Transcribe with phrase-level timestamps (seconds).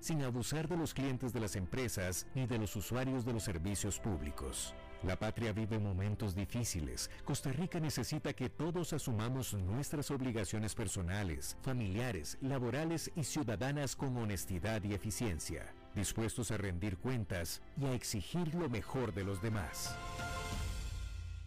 [0.00, 3.98] sin abusar de los clientes de las empresas ni de los usuarios de los servicios
[3.98, 4.74] públicos.
[5.02, 7.10] La patria vive momentos difíciles.
[7.24, 14.82] Costa Rica necesita que todos asumamos nuestras obligaciones personales, familiares, laborales y ciudadanas con honestidad
[14.84, 19.94] y eficiencia, dispuestos a rendir cuentas y a exigir lo mejor de los demás.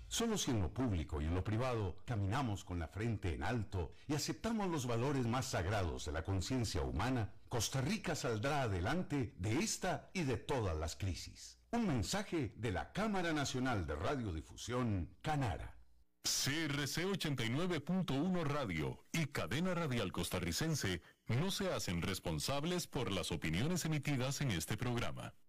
[0.10, 3.94] Solo si en lo público y en lo privado caminamos con la frente en alto
[4.08, 9.60] y aceptamos los valores más sagrados de la conciencia humana, Costa Rica saldrá adelante de
[9.60, 11.60] esta y de todas las crisis.
[11.70, 15.78] Un mensaje de la Cámara Nacional de Radiodifusión, Canara.
[16.24, 24.42] CRC 89.1 Radio y Cadena Radial Costarricense no se hacen responsables por las opiniones emitidas
[24.42, 25.36] en este programa.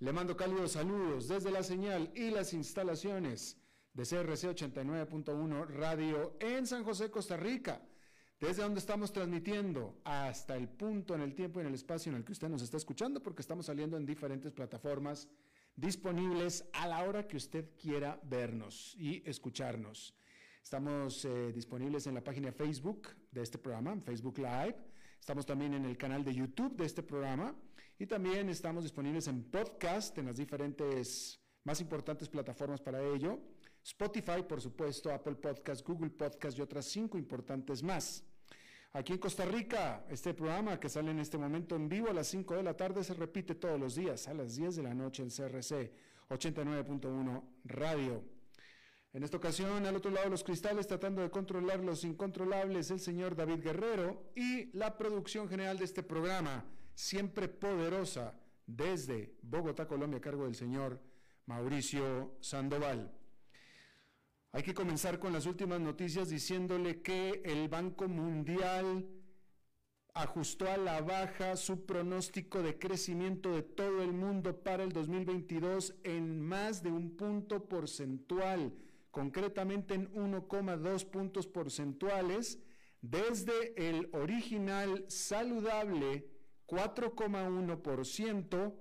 [0.00, 3.56] Le mando cálidos saludos desde la señal y las instalaciones
[3.92, 7.82] de CRC 89.1 Radio en San José, Costa Rica.
[8.38, 12.18] Desde donde estamos transmitiendo hasta el punto en el tiempo y en el espacio en
[12.18, 15.28] el que usted nos está escuchando, porque estamos saliendo en diferentes plataformas
[15.74, 20.14] disponibles a la hora que usted quiera vernos y escucharnos.
[20.62, 24.76] Estamos eh, disponibles en la página Facebook de este programa, Facebook Live.
[25.28, 27.54] Estamos también en el canal de YouTube de este programa
[27.98, 33.38] y también estamos disponibles en podcast en las diferentes más importantes plataformas para ello.
[33.84, 38.24] Spotify, por supuesto, Apple Podcast, Google Podcast y otras cinco importantes más.
[38.94, 42.28] Aquí en Costa Rica, este programa que sale en este momento en vivo a las
[42.28, 45.22] 5 de la tarde se repite todos los días a las 10 de la noche
[45.22, 45.92] en CRC
[46.30, 48.37] 89.1 Radio.
[49.18, 53.00] En esta ocasión, al otro lado de los cristales, tratando de controlar los incontrolables, el
[53.00, 56.64] señor David Guerrero y la producción general de este programa,
[56.94, 61.02] siempre poderosa, desde Bogotá, Colombia, a cargo del señor
[61.46, 63.12] Mauricio Sandoval.
[64.52, 69.04] Hay que comenzar con las últimas noticias diciéndole que el Banco Mundial
[70.14, 75.96] ajustó a la baja su pronóstico de crecimiento de todo el mundo para el 2022
[76.04, 78.72] en más de un punto porcentual,
[79.10, 82.58] concretamente en 1,2 puntos porcentuales,
[83.00, 86.26] desde el original saludable
[86.66, 88.74] 4,1%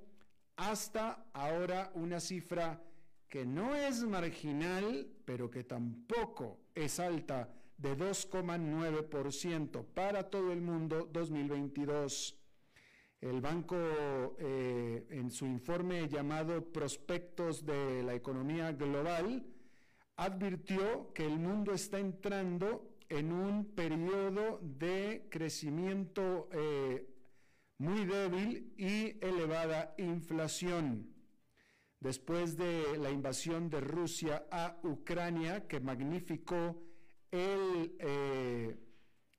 [0.58, 2.84] hasta ahora una cifra
[3.30, 11.08] que no es marginal, pero que tampoco es alta, de 2,9% para todo el mundo
[11.12, 12.40] 2022.
[13.22, 13.76] El banco,
[14.40, 19.46] eh, en su informe llamado Prospectos de la Economía Global,
[20.18, 27.08] advirtió que el mundo está entrando en un periodo de crecimiento eh,
[27.78, 31.14] muy débil y elevada inflación
[32.00, 36.82] después de la invasión de Rusia a Ucrania, que magnificó
[37.32, 38.76] el eh,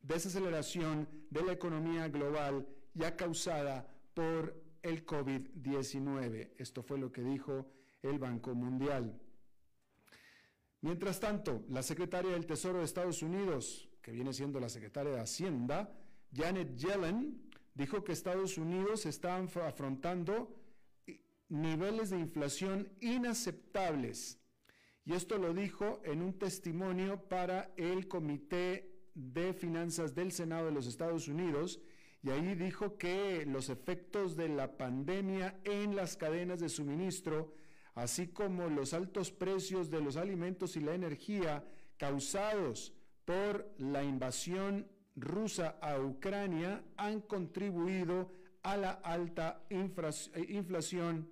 [0.00, 6.53] desaceleración de la economía global ya causada por el COVID-19.
[6.56, 7.67] Esto fue lo que dijo
[8.03, 9.21] el Banco Mundial.
[10.81, 15.21] Mientras tanto, la secretaria del Tesoro de Estados Unidos, que viene siendo la secretaria de
[15.21, 15.93] Hacienda,
[16.33, 20.55] Janet Yellen, dijo que Estados Unidos está afrontando
[21.49, 24.38] niveles de inflación inaceptables.
[25.05, 30.72] Y esto lo dijo en un testimonio para el Comité de Finanzas del Senado de
[30.72, 31.81] los Estados Unidos.
[32.22, 37.52] Y ahí dijo que los efectos de la pandemia en las cadenas de suministro,
[37.99, 41.65] así como los altos precios de los alimentos y la energía
[41.97, 44.87] causados por la invasión
[45.17, 48.31] rusa a Ucrania, han contribuido
[48.62, 51.29] a la alta inflación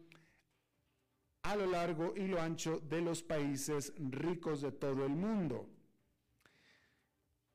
[1.43, 5.69] a lo largo y lo ancho de los países ricos de todo el mundo.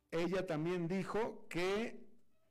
[0.10, 2.02] Ella también dijo que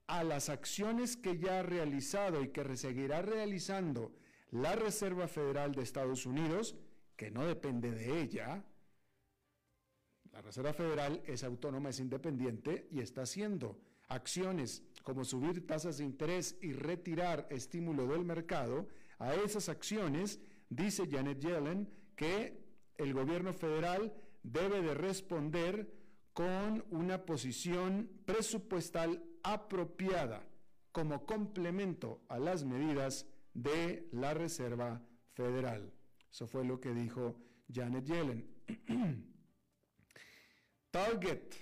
[0.06, 4.12] a las acciones que ya ha realizado y que seguirá realizando
[4.50, 6.76] la Reserva Federal de Estados Unidos,
[7.16, 8.64] que no depende de ella,
[10.32, 16.04] la Reserva Federal es autónoma, es independiente y está haciendo acciones como subir tasas de
[16.04, 18.88] interés y retirar estímulo del mercado,
[19.18, 22.64] a esas acciones, dice Janet Yellen, que
[22.96, 25.92] el gobierno federal debe de responder
[26.32, 30.46] con una posición presupuestal apropiada
[30.92, 35.02] como complemento a las medidas de la Reserva
[35.32, 35.92] Federal.
[36.30, 37.36] Eso fue lo que dijo
[37.72, 38.46] Janet Yellen.
[40.90, 41.54] Target,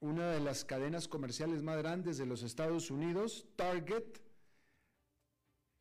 [0.00, 4.20] una de las cadenas comerciales más grandes de los Estados Unidos, Target,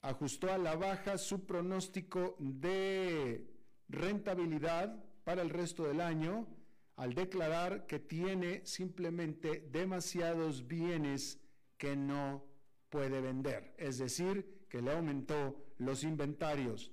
[0.01, 3.47] ajustó a la baja su pronóstico de
[3.89, 6.47] rentabilidad para el resto del año
[6.95, 11.39] al declarar que tiene simplemente demasiados bienes
[11.77, 12.43] que no
[12.89, 16.91] puede vender, es decir, que le aumentó los inventarios.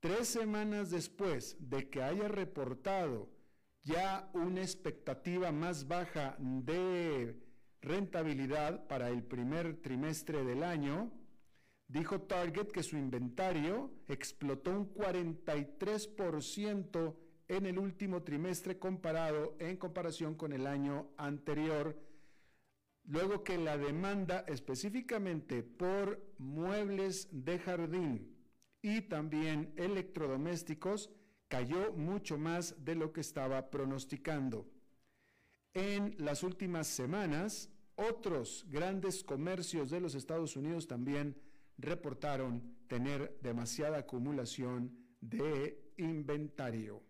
[0.00, 3.30] Tres semanas después de que haya reportado
[3.82, 7.40] ya una expectativa más baja de
[7.80, 11.10] rentabilidad para el primer trimestre del año,
[11.86, 17.14] dijo Target que su inventario explotó un 43%
[17.48, 21.96] en el último trimestre comparado en comparación con el año anterior,
[23.06, 28.36] luego que la demanda específicamente por muebles de jardín
[28.82, 31.10] y también electrodomésticos
[31.48, 34.66] cayó mucho más de lo que estaba pronosticando.
[35.74, 41.36] En las últimas semanas, otros grandes comercios de los Estados Unidos también
[41.78, 47.02] reportaron tener demasiada acumulación de inventario.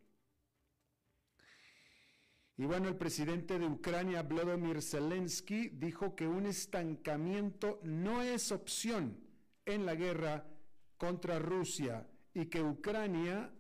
[2.59, 9.19] Y bueno, el presidente de Ucrania, Vladimir Zelensky, dijo que un estancamiento no es opción
[9.67, 10.47] en la guerra
[10.97, 13.53] contra Rusia y que Ucrania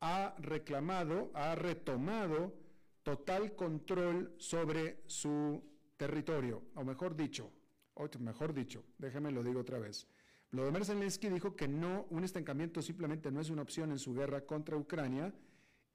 [0.00, 2.54] ha reclamado, ha retomado
[3.02, 5.62] total control sobre su
[5.96, 7.50] territorio, o mejor dicho,
[7.94, 10.06] o mejor dicho, déjeme lo digo otra vez.
[10.50, 14.44] Vladimir Zelensky dijo que no, un estancamiento simplemente no es una opción en su guerra
[14.44, 15.32] contra Ucrania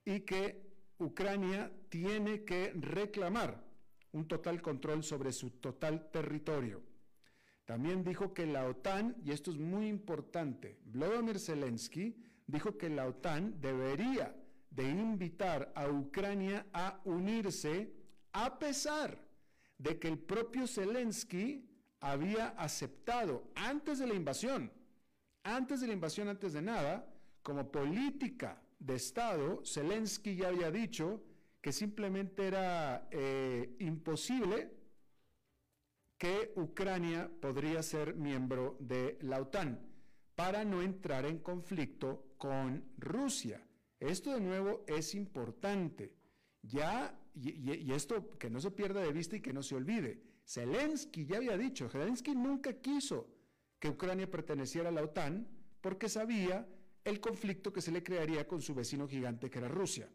[0.05, 3.63] y que Ucrania tiene que reclamar
[4.11, 6.81] un total control sobre su total territorio.
[7.65, 12.15] También dijo que la OTAN, y esto es muy importante, Vladimir Zelensky
[12.47, 14.35] dijo que la OTAN debería
[14.69, 17.91] de invitar a Ucrania a unirse
[18.33, 19.17] a pesar
[19.77, 21.67] de que el propio Zelensky
[21.99, 24.71] había aceptado antes de la invasión,
[25.43, 27.07] antes de la invasión, antes de nada,
[27.41, 31.23] como política de Estado, Zelensky ya había dicho
[31.61, 34.71] que simplemente era eh, imposible
[36.17, 39.79] que Ucrania podría ser miembro de la OTAN
[40.35, 43.65] para no entrar en conflicto con Rusia.
[43.99, 46.13] Esto de nuevo es importante.
[46.61, 51.25] Ya, y, esto que no se pierda de vista y que no se olvide, Zelensky
[51.25, 53.27] ya había dicho, Zelensky nunca quiso
[53.79, 55.47] que Ucrania perteneciera a la OTAN
[55.81, 56.67] porque sabía
[57.05, 60.09] el conflicto que se le crearía con su vecino gigante que era Rusia.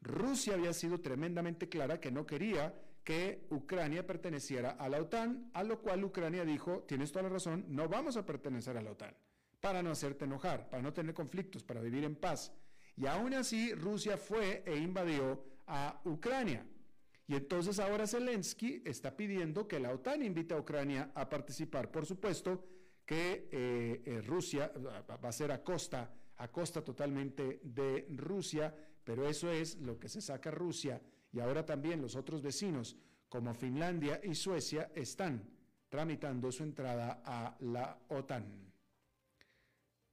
[0.00, 2.74] Rusia había sido tremendamente clara que no quería
[3.04, 7.64] que Ucrania perteneciera a la OTAN, a lo cual Ucrania dijo, tienes toda la razón,
[7.68, 9.14] no vamos a pertenecer a la OTAN,
[9.60, 12.52] para no hacerte enojar, para no tener conflictos, para vivir en paz.
[12.96, 16.64] Y aún así Rusia fue e invadió a Ucrania.
[17.26, 21.90] Y entonces ahora Zelensky está pidiendo que la OTAN invite a Ucrania a participar.
[21.90, 22.64] Por supuesto
[23.06, 26.10] que eh, eh, Rusia va a ser a costa,
[26.40, 31.00] a costa totalmente de Rusia, pero eso es lo que se saca Rusia
[31.32, 32.96] y ahora también los otros vecinos
[33.28, 35.46] como Finlandia y Suecia están
[35.90, 38.72] tramitando su entrada a la OTAN.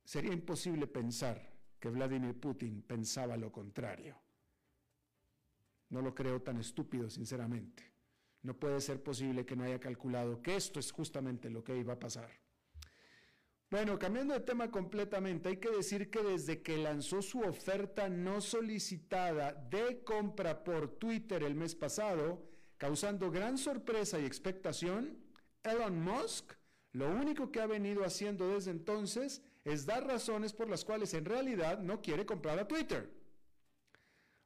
[0.03, 1.41] Sería imposible pensar
[1.79, 4.19] que Vladimir Putin pensaba lo contrario.
[5.89, 7.83] No lo creo tan estúpido, sinceramente.
[8.41, 11.93] No puede ser posible que no haya calculado que esto es justamente lo que iba
[11.93, 12.29] a pasar.
[13.69, 18.39] Bueno, cambiando de tema completamente, hay que decir que desde que lanzó su oferta no
[18.39, 22.41] solicitada de compra por Twitter el mes pasado,
[22.77, 25.17] causando gran sorpresa y expectación,
[25.63, 26.53] Elon Musk
[26.93, 31.25] lo único que ha venido haciendo desde entonces es dar razones por las cuales en
[31.25, 33.11] realidad no quiere comprar a Twitter.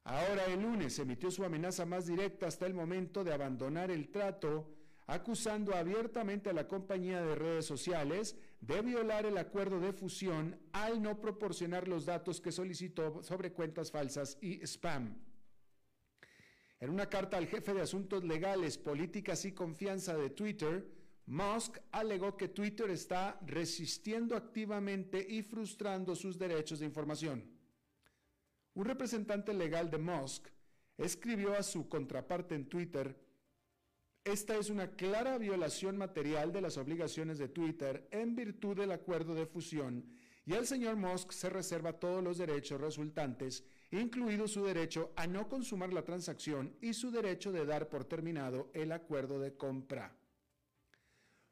[0.02, 4.68] Ahora el lunes emitió su amenaza más directa hasta el momento de abandonar el trato
[5.06, 11.02] acusando abiertamente a la compañía de redes sociales de violar el acuerdo de fusión al
[11.02, 15.18] no proporcionar los datos que solicitó sobre cuentas falsas y spam.
[16.78, 20.88] En una carta al jefe de asuntos legales, políticas y confianza de Twitter,
[21.26, 27.44] Musk alegó que Twitter está resistiendo activamente y frustrando sus derechos de información.
[28.74, 30.48] Un representante legal de Musk
[30.96, 33.16] escribió a su contraparte en Twitter,
[34.24, 39.34] Esta es una clara violación material de las obligaciones de Twitter en virtud del acuerdo
[39.34, 40.04] de fusión
[40.44, 45.48] y el señor Musk se reserva todos los derechos resultantes, incluido su derecho a no
[45.48, 50.16] consumar la transacción y su derecho de dar por terminado el acuerdo de compra.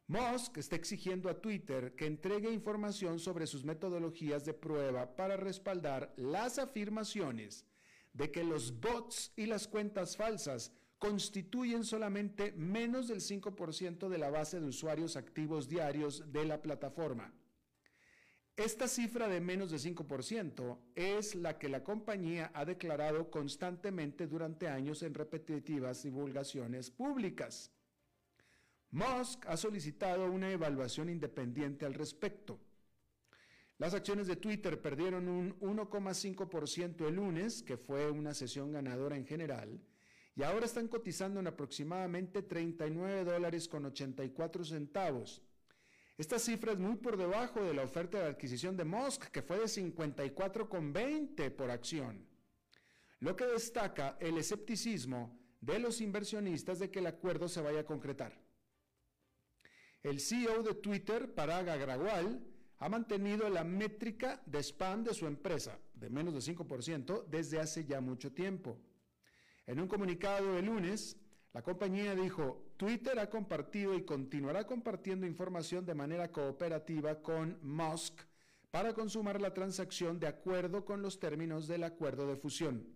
[0.07, 6.13] Musk está exigiendo a Twitter que entregue información sobre sus metodologías de prueba para respaldar
[6.17, 7.65] las afirmaciones
[8.13, 14.29] de que los bots y las cuentas falsas constituyen solamente menos del 5% de la
[14.29, 17.33] base de usuarios activos diarios de la plataforma.
[18.55, 24.69] Esta cifra de menos de 5% es la que la compañía ha declarado constantemente durante
[24.69, 27.73] años en repetitivas divulgaciones públicas.
[28.91, 32.61] Musk ha solicitado una evaluación independiente al respecto.
[33.79, 39.25] Las acciones de Twitter perdieron un 1,5% el lunes, que fue una sesión ganadora en
[39.25, 39.81] general,
[40.37, 45.43] y ahora están cotizando en aproximadamente 39 dólares con 84 centavos.
[46.17, 49.59] Esta cifra es muy por debajo de la oferta de adquisición de Musk, que fue
[49.59, 52.27] de 54,20 por acción,
[53.21, 57.87] lo que destaca el escepticismo de los inversionistas de que el acuerdo se vaya a
[57.87, 58.39] concretar.
[60.03, 62.43] El CEO de Twitter, Parag Agrawal,
[62.79, 67.85] ha mantenido la métrica de spam de su empresa, de menos de 5%, desde hace
[67.85, 68.79] ya mucho tiempo.
[69.67, 71.17] En un comunicado de lunes,
[71.53, 78.21] la compañía dijo, Twitter ha compartido y continuará compartiendo información de manera cooperativa con Musk
[78.71, 82.87] para consumar la transacción de acuerdo con los términos del acuerdo de fusión.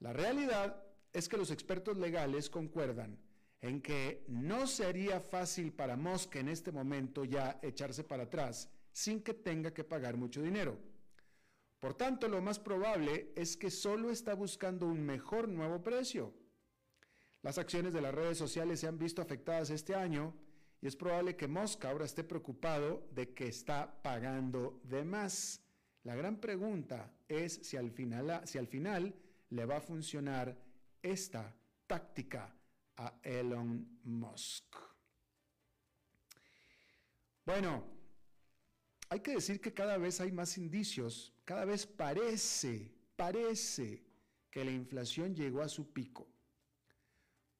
[0.00, 0.82] La realidad
[1.12, 3.18] es que los expertos legales concuerdan
[3.60, 9.22] en que no sería fácil para Musk en este momento ya echarse para atrás sin
[9.22, 10.78] que tenga que pagar mucho dinero.
[11.80, 16.34] Por tanto, lo más probable es que solo está buscando un mejor nuevo precio.
[17.42, 20.34] Las acciones de las redes sociales se han visto afectadas este año
[20.80, 25.62] y es probable que Musk ahora esté preocupado de que está pagando de más.
[26.02, 29.14] La gran pregunta es si al final, si al final
[29.50, 30.56] le va a funcionar
[31.00, 31.54] esta
[31.86, 32.54] táctica
[32.96, 34.76] a Elon Musk.
[37.46, 37.97] Bueno,
[39.08, 44.04] hay que decir que cada vez hay más indicios cada vez parece, parece
[44.50, 46.26] que la inflación llegó a su pico.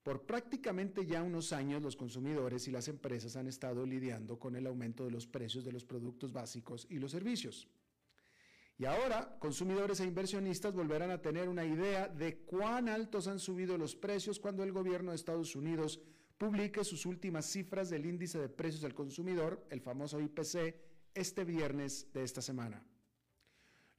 [0.03, 4.67] Por prácticamente ya unos años los consumidores y las empresas han estado lidiando con el
[4.67, 7.67] aumento de los precios de los productos básicos y los servicios.
[8.77, 13.75] Y ahora consumidores e inversionistas volverán a tener una idea de cuán altos han subido
[13.75, 15.99] los precios cuando el gobierno de Estados Unidos
[16.37, 20.75] publique sus últimas cifras del índice de precios del consumidor, el famoso IPC,
[21.13, 22.83] este viernes de esta semana.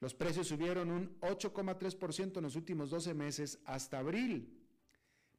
[0.00, 4.59] Los precios subieron un 8,3% en los últimos 12 meses hasta abril.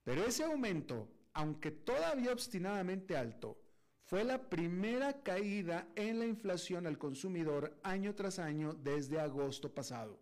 [0.03, 3.57] Pero ese aumento, aunque todavía obstinadamente alto,
[4.03, 10.19] fue la primera caída en la inflación al consumidor año tras año desde agosto pasado.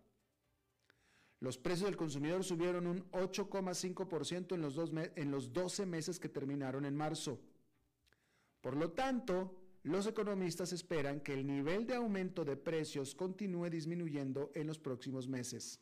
[1.40, 4.76] Los precios del consumidor subieron un 8,5% en, los
[5.16, 7.40] en los 12 meses que terminaron en marzo.
[8.60, 14.50] Por lo tanto, los economistas esperan que el nivel de aumento de precios continúe disminuyendo
[14.54, 15.80] en los próximos meses.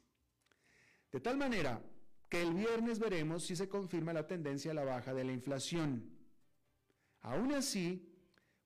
[1.11, 1.83] De tal manera
[2.29, 6.11] que el viernes veremos si se confirma la tendencia a la baja de la inflación.
[7.21, 8.09] Aún así,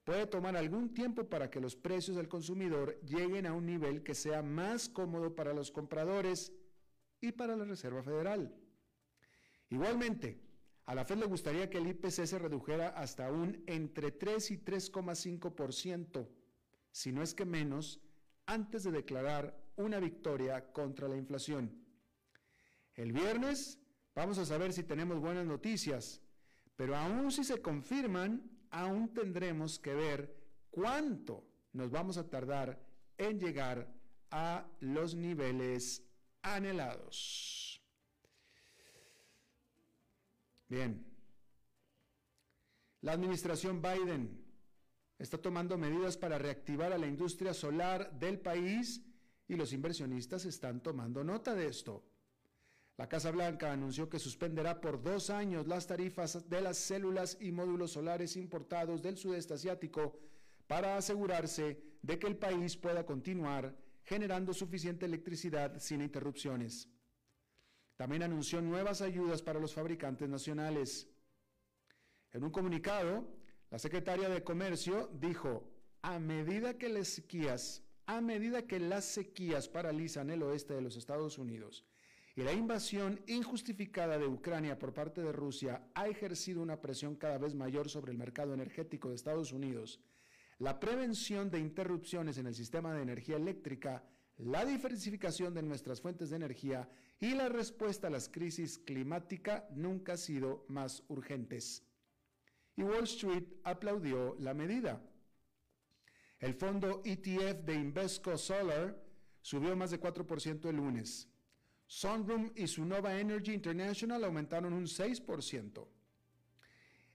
[0.04, 4.14] puede tomar algún tiempo para que los precios del consumidor lleguen a un nivel que
[4.14, 6.52] sea más cómodo para los compradores
[7.20, 8.54] y para la Reserva Federal.
[9.70, 10.40] Igualmente,
[10.86, 14.58] a la Fed le gustaría que el IPC se redujera hasta un entre 3 y
[14.58, 16.28] 3,5%,
[16.90, 18.00] si no es que menos,
[18.46, 21.82] antes de declarar una victoria contra la inflación.
[22.94, 23.78] El viernes
[24.14, 26.20] vamos a saber si tenemos buenas noticias,
[26.76, 30.36] pero aún si se confirman, aún tendremos que ver
[30.70, 32.84] cuánto nos vamos a tardar
[33.16, 33.88] en llegar
[34.30, 36.02] a los niveles
[36.42, 37.71] anhelados.
[40.72, 41.04] Bien.
[43.02, 44.42] La administración Biden
[45.18, 49.02] está tomando medidas para reactivar a la industria solar del país
[49.46, 52.02] y los inversionistas están tomando nota de esto.
[52.96, 57.52] La Casa Blanca anunció que suspenderá por dos años las tarifas de las células y
[57.52, 60.18] módulos solares importados del sudeste asiático
[60.66, 66.88] para asegurarse de que el país pueda continuar generando suficiente electricidad sin interrupciones.
[67.96, 71.08] También anunció nuevas ayudas para los fabricantes nacionales.
[72.32, 73.26] En un comunicado,
[73.70, 75.68] la secretaria de Comercio dijo,
[76.02, 80.96] a medida que las sequías, a medida que las sequías paralizan el oeste de los
[80.96, 81.84] Estados Unidos
[82.34, 87.38] y la invasión injustificada de Ucrania por parte de Rusia ha ejercido una presión cada
[87.38, 90.00] vez mayor sobre el mercado energético de Estados Unidos,
[90.58, 94.02] la prevención de interrupciones en el sistema de energía eléctrica,
[94.38, 96.88] la diversificación de nuestras fuentes de energía
[97.22, 101.84] y la respuesta a las crisis climática nunca han sido más urgentes.
[102.74, 105.00] Y Wall Street aplaudió la medida.
[106.40, 109.00] El fondo ETF de Invesco Solar
[109.40, 111.28] subió más de 4% el lunes.
[111.86, 115.86] Sunroom y Sunova Energy International aumentaron un 6%.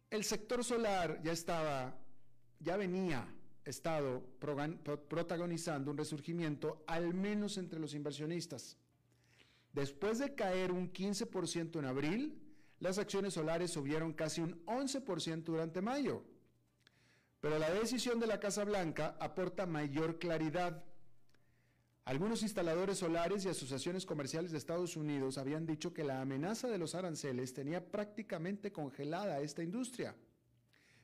[0.10, 2.00] El sector solar ya estaba,
[2.62, 3.28] ya venía
[3.66, 4.24] estado
[5.10, 8.78] protagonizando un resurgimiento, al menos entre los inversionistas.
[9.78, 12.42] Después de caer un 15% en abril,
[12.80, 16.24] las acciones solares subieron casi un 11% durante mayo.
[17.42, 20.84] Pero la decisión de la Casa Blanca aporta mayor claridad
[22.06, 26.80] algunos instaladores solares y asociaciones comerciales de Estados Unidos habían dicho que la amenaza de
[26.80, 30.16] los aranceles tenía prácticamente congelada esta industria.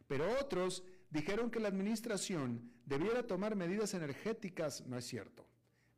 [0.07, 5.45] Pero otros dijeron que la administración debiera tomar medidas energéticas, no es cierto,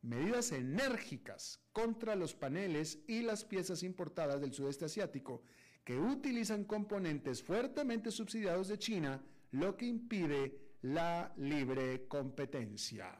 [0.06, 5.42] medidas enérgicas contra los paneles y las piezas importadas del sudeste asiático
[5.84, 9.22] que utilizan componentes fuertemente subsidiados de China,
[9.52, 13.16] lo que impide la libre competencia.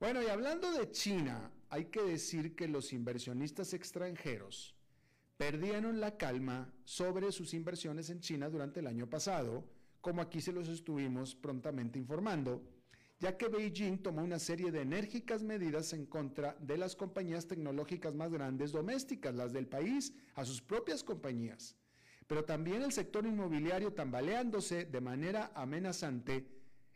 [0.00, 4.74] Bueno, y hablando de China, hay que decir que los inversionistas extranjeros
[5.36, 9.64] perdieron la calma sobre sus inversiones en China durante el año pasado,
[10.00, 12.62] como aquí se los estuvimos prontamente informando,
[13.20, 18.14] ya que Beijing tomó una serie de enérgicas medidas en contra de las compañías tecnológicas
[18.14, 21.76] más grandes domésticas, las del país, a sus propias compañías,
[22.26, 26.46] pero también el sector inmobiliario tambaleándose de manera amenazante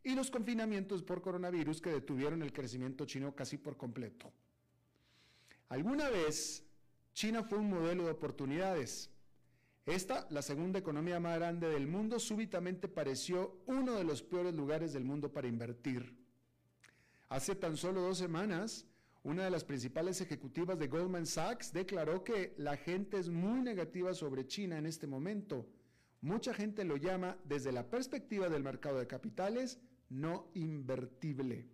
[0.05, 4.33] y los confinamientos por coronavirus que detuvieron el crecimiento chino casi por completo.
[5.69, 6.64] Alguna vez
[7.14, 9.11] China fue un modelo de oportunidades.
[9.87, 14.93] Esta, la segunda economía más grande del mundo, súbitamente pareció uno de los peores lugares
[14.93, 16.17] del mundo para invertir.
[17.29, 18.87] Hace tan solo dos semanas,
[19.25, 24.14] una de las principales ejecutivas de Goldman Sachs declaró que la gente es muy negativa
[24.14, 25.66] sobre China en este momento.
[26.21, 31.66] Mucha gente lo llama, desde la perspectiva del mercado de capitales, no invertible.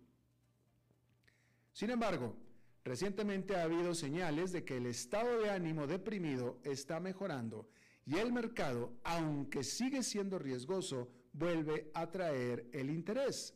[1.73, 2.35] Sin embargo,
[2.83, 7.69] recientemente ha habido señales de que el estado de ánimo deprimido está mejorando
[8.09, 13.53] y el mercado, aunque sigue siendo riesgoso, vuelve a traer el interés.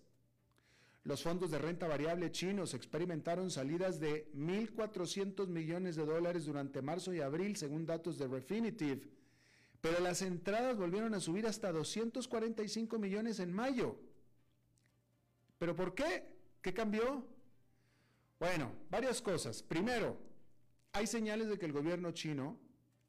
[1.05, 7.11] Los fondos de renta variable chinos experimentaron salidas de 1.400 millones de dólares durante marzo
[7.15, 9.09] y abril, según datos de Refinitiv,
[9.81, 13.97] pero las entradas volvieron a subir hasta 245 millones en mayo.
[15.57, 16.27] ¿Pero por qué?
[16.61, 17.25] ¿Qué cambió?
[18.39, 19.63] Bueno, varias cosas.
[19.63, 20.15] Primero,
[20.91, 22.59] hay señales de que el gobierno chino,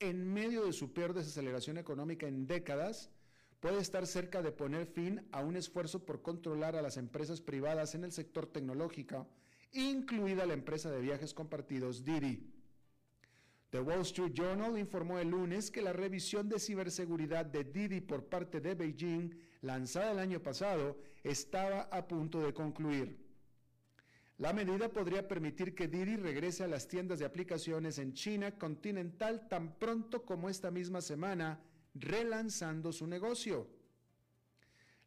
[0.00, 3.11] en medio de su peor desaceleración económica en décadas,
[3.61, 7.94] puede estar cerca de poner fin a un esfuerzo por controlar a las empresas privadas
[7.94, 9.26] en el sector tecnológico,
[9.72, 12.50] incluida la empresa de viajes compartidos Didi.
[13.70, 18.26] The Wall Street Journal informó el lunes que la revisión de ciberseguridad de Didi por
[18.26, 19.30] parte de Beijing,
[19.62, 23.23] lanzada el año pasado, estaba a punto de concluir.
[24.38, 29.47] La medida podría permitir que Didi regrese a las tiendas de aplicaciones en China continental
[29.49, 31.61] tan pronto como esta misma semana,
[31.94, 33.68] relanzando su negocio.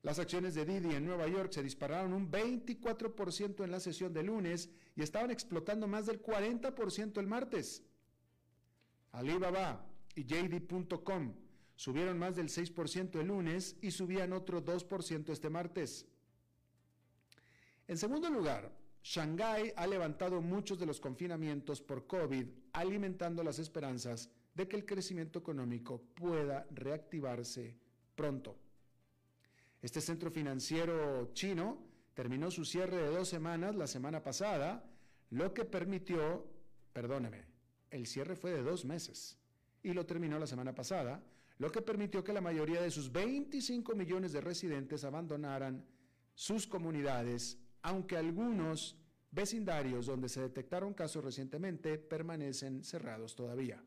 [0.02, 4.24] Las acciones de Didi en Nueva York se dispararon un 24% en la sesión de
[4.24, 7.84] lunes y estaban explotando más del 40% el martes.
[9.12, 9.86] Alibaba
[10.16, 11.34] y JD.com
[11.76, 16.08] subieron más del 6% el lunes y subían otro 2% este martes.
[17.88, 18.72] En segundo lugar,
[19.10, 24.86] Shanghái ha levantado muchos de los confinamientos por COVID, alimentando las esperanzas de que el
[24.86, 27.78] crecimiento económico pueda reactivarse
[28.18, 28.58] pronto.
[29.82, 34.84] Este centro financiero chino terminó su cierre de dos semanas la semana pasada,
[35.30, 36.46] lo que permitió,
[36.92, 37.46] perdóneme,
[37.90, 39.38] el cierre fue de dos meses
[39.84, 41.24] y lo terminó la semana pasada,
[41.60, 45.86] lo que permitió que la mayoría de sus 25 millones de residentes abandonaran
[46.36, 48.98] sus comunidades, aunque algunos
[49.32, 53.82] vecindarios donde se detectaron casos recientemente permanecen cerrados todavía.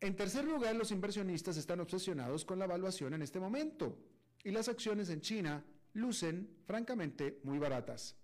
[0.00, 3.96] En tercer lugar, los inversionistas están obsesionados con la evaluación en este momento
[4.42, 8.16] y las acciones en China lucen, francamente, muy baratas.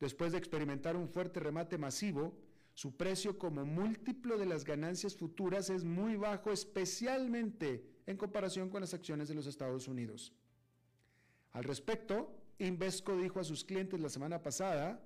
[0.00, 2.34] Después de experimentar un fuerte remate masivo,
[2.72, 8.80] su precio como múltiplo de las ganancias futuras es muy bajo, especialmente en comparación con
[8.80, 10.32] las acciones de los Estados Unidos.
[11.52, 15.00] Al respecto, Invesco dijo a sus clientes la semana pasada,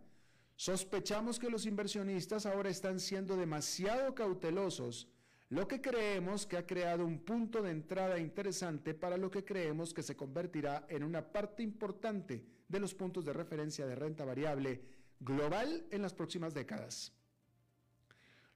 [0.57, 5.09] Sospechamos que los inversionistas ahora están siendo demasiado cautelosos,
[5.49, 9.93] lo que creemos que ha creado un punto de entrada interesante para lo que creemos
[9.93, 14.83] que se convertirá en una parte importante de los puntos de referencia de renta variable
[15.21, 17.13] global en las próximas décadas.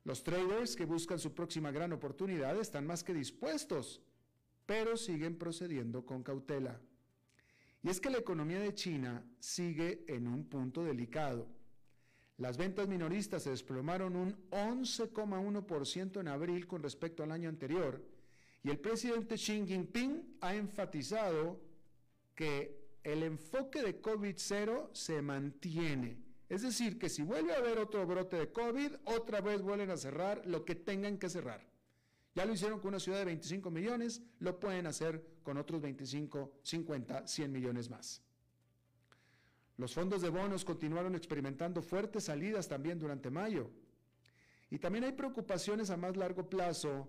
[0.04, 4.00] Los traders que buscan su próxima gran oportunidad están más que dispuestos,
[4.64, 6.80] pero siguen procediendo con cautela.
[7.87, 11.46] Y es que la economía de China sigue en un punto delicado.
[12.37, 18.05] Las ventas minoristas se desplomaron un 11,1% en abril con respecto al año anterior
[18.64, 21.61] y el presidente Xi Jinping ha enfatizado
[22.35, 28.07] que el enfoque de COVID-0 se mantiene es decir, que si vuelve a haber otro
[28.07, 31.61] brote de COVID, otra vez vuelven a cerrar lo que tengan que cerrar.
[32.37, 36.59] Ya lo hicieron con una ciudad de 25 millones, lo pueden hacer con otros 25,
[36.62, 38.20] 50, 100 millones más.
[39.79, 43.70] Los fondos de bonos continuaron experimentando fuertes salidas también durante mayo.
[44.68, 47.09] Y también hay preocupaciones a más largo plazo,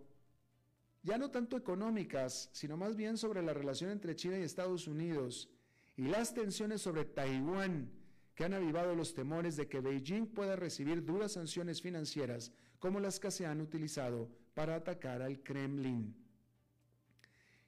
[1.04, 5.50] ya no tanto económicas, sino más bien sobre la relación entre China y Estados Unidos
[5.98, 7.92] y las tensiones sobre Taiwán
[8.34, 13.20] que han avivado los temores de que Beijing pueda recibir duras sanciones financieras como las
[13.20, 16.16] que se han utilizado para atacar al Kremlin.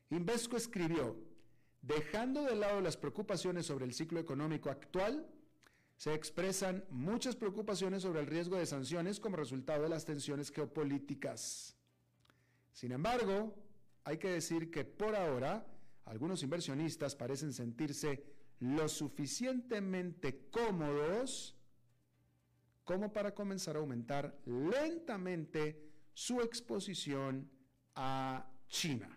[0.10, 1.16] Invesco escribió,
[1.82, 5.28] dejando de lado las preocupaciones sobre el ciclo económico actual,
[5.98, 11.76] se expresan muchas preocupaciones sobre el riesgo de sanciones como resultado de las tensiones geopolíticas.
[12.72, 13.54] Sin embargo,
[14.06, 15.68] hay que decir que por ahora
[16.06, 18.24] algunos inversionistas parecen sentirse
[18.60, 21.59] lo suficientemente cómodos
[22.90, 25.80] como para comenzar a aumentar lentamente
[26.12, 27.48] su exposición
[27.94, 29.16] a China.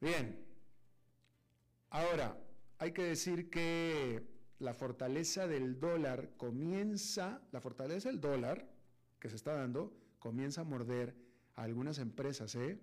[0.00, 0.46] Bien,
[1.90, 2.38] ahora
[2.78, 4.24] hay que decir que
[4.60, 8.70] la fortaleza del dólar comienza, la fortaleza del dólar
[9.18, 11.16] que se está dando, comienza a morder
[11.56, 12.54] a algunas empresas.
[12.54, 12.78] ¿eh?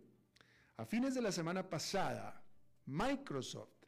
[0.75, 2.43] A fines de la semana pasada,
[2.85, 3.81] Microsoft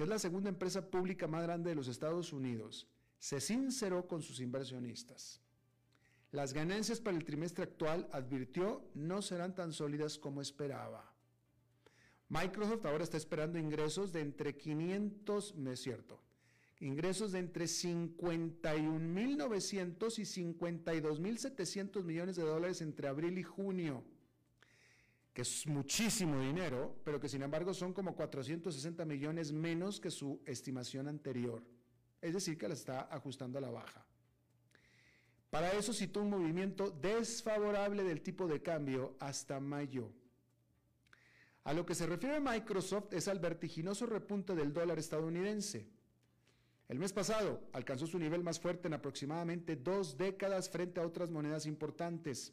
[0.00, 2.88] que es la segunda empresa pública más grande de los Estados Unidos,
[3.20, 5.40] se sinceró con sus inversionistas.
[6.32, 11.14] Las ganancias para el trimestre actual, advirtió, no serán tan sólidas como esperaba.
[12.28, 16.20] Microsoft ahora está esperando ingresos de entre 500, no es cierto,
[16.80, 24.02] ingresos de entre 51.900 y 52.700 millones de dólares entre abril y junio
[25.32, 30.40] que es muchísimo dinero, pero que sin embargo son como 460 millones menos que su
[30.44, 31.62] estimación anterior.
[32.20, 34.04] Es decir, que la está ajustando a la baja.
[35.50, 40.12] Para eso citó un movimiento desfavorable del tipo de cambio hasta mayo.
[41.64, 45.88] A lo que se refiere Microsoft es al vertiginoso repunte del dólar estadounidense.
[46.88, 51.30] El mes pasado alcanzó su nivel más fuerte en aproximadamente dos décadas frente a otras
[51.30, 52.52] monedas importantes.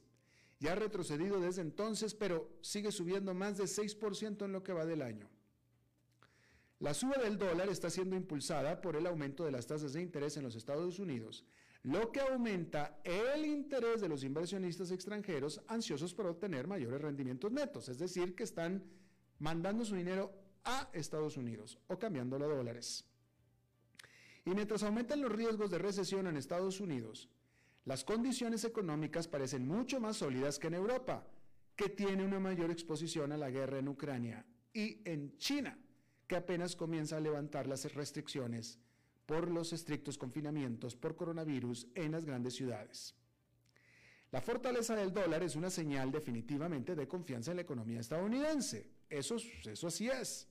[0.60, 4.86] Ya ha retrocedido desde entonces, pero sigue subiendo más de 6% en lo que va
[4.86, 5.30] del año.
[6.80, 10.38] La suba del dólar está siendo impulsada por el aumento de las tasas de interés
[10.38, 11.44] en los Estados Unidos,
[11.82, 17.90] lo que aumenta el interés de los inversionistas extranjeros ansiosos por obtener mayores rendimientos netos,
[17.90, 18.84] es decir, que están
[19.40, 20.32] mandando su dinero
[20.66, 23.06] a Estados Unidos o cambiándolo a dólares.
[24.46, 27.30] Y mientras aumentan los riesgos de recesión en Estados Unidos,
[27.86, 31.26] las condiciones económicas parecen mucho más sólidas que en Europa,
[31.76, 35.78] que tiene una mayor exposición a la guerra en Ucrania, y en China,
[36.28, 38.80] que apenas comienza a levantar las restricciones
[39.26, 43.16] por los estrictos confinamientos por coronavirus en las grandes ciudades.
[44.32, 48.90] La fortaleza del dólar es una señal definitivamente de confianza en la economía estadounidense.
[49.10, 50.48] Eso, eso así es.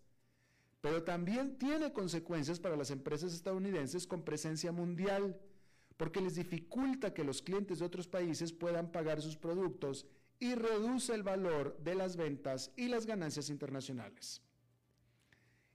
[0.81, 5.39] Pero también tiene consecuencias para las empresas estadounidenses con presencia mundial
[5.97, 10.07] porque les dificulta que los clientes de otros países puedan pagar sus productos
[10.39, 14.43] y reduce el valor de las ventas y las ganancias internacionales.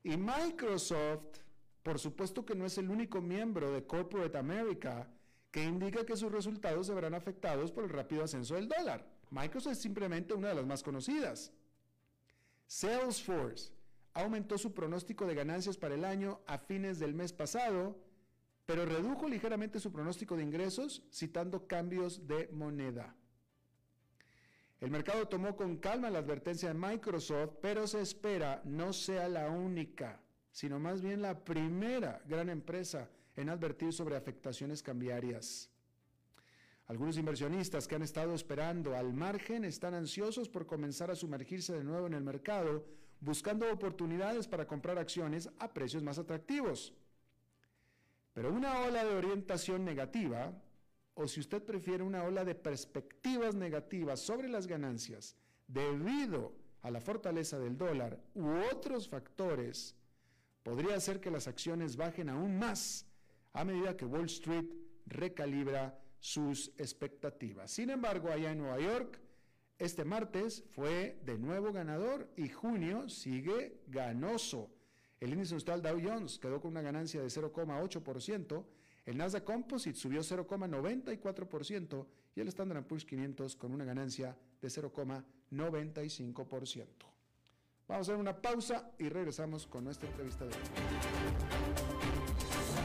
[0.04, 1.40] Y Microsoft,
[1.84, 5.08] por supuesto que no es el único miembro de Corporate America
[5.52, 9.06] que indica que sus resultados se verán afectados por el rápido ascenso del dólar.
[9.30, 11.52] Microsoft es simplemente una de las más conocidas.
[12.68, 13.72] Salesforce
[14.14, 17.98] aumentó su pronóstico de ganancias para el año a fines del mes pasado
[18.72, 23.14] pero redujo ligeramente su pronóstico de ingresos citando cambios de moneda.
[24.82, 29.48] El mercado tomó con calma la advertencia de Microsoft, pero se espera no sea la
[29.48, 30.20] única,
[30.52, 35.70] sino más bien la primera gran empresa en advertir sobre afectaciones cambiarias.
[36.88, 41.84] Algunos inversionistas que han estado esperando al margen están ansiosos por comenzar a sumergirse de
[41.84, 42.84] nuevo en el mercado,
[43.20, 46.92] buscando oportunidades para comprar acciones a precios más atractivos.
[48.34, 50.52] Pero una ola de orientación negativa,
[51.14, 55.36] o si usted prefiere una ola de perspectivas negativas sobre las ganancias
[55.68, 59.96] debido a la fortaleza del dólar u otros factores,
[60.64, 63.06] podría hacer que las acciones bajen aún más
[63.54, 64.66] a medida que Wall Street
[65.06, 67.72] recalibra sus expectativas.
[67.72, 69.20] Sin embargo, allá en Nueva York,
[69.80, 74.70] este martes fue de nuevo ganador y junio sigue ganoso.
[75.20, 78.64] El índice industrial Dow Jones quedó con una ganancia de 0,8%,
[79.12, 86.88] el Nasdaq Composite subió 0,94% y el Standard Poor's 500 con una ganancia de 0,95%.
[87.88, 90.58] Vamos a hacer una pausa y regresamos con nuestra entrevista de hoy.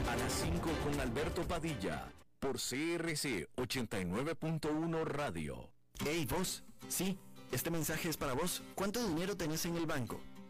[0.09, 5.71] A las 5 con Alberto Padilla por CRC 89.1 Radio.
[6.03, 6.65] Hey, vos.
[6.89, 7.17] Sí,
[7.51, 8.61] este mensaje es para vos.
[8.75, 10.19] ¿Cuánto dinero tenés en el banco?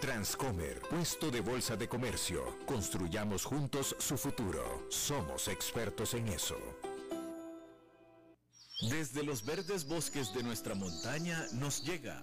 [0.00, 2.56] Transcomer, puesto de bolsa de comercio.
[2.64, 4.86] Construyamos juntos su futuro.
[4.88, 6.56] Somos expertos en eso.
[8.88, 12.22] Desde los verdes bosques de nuestra montaña nos llega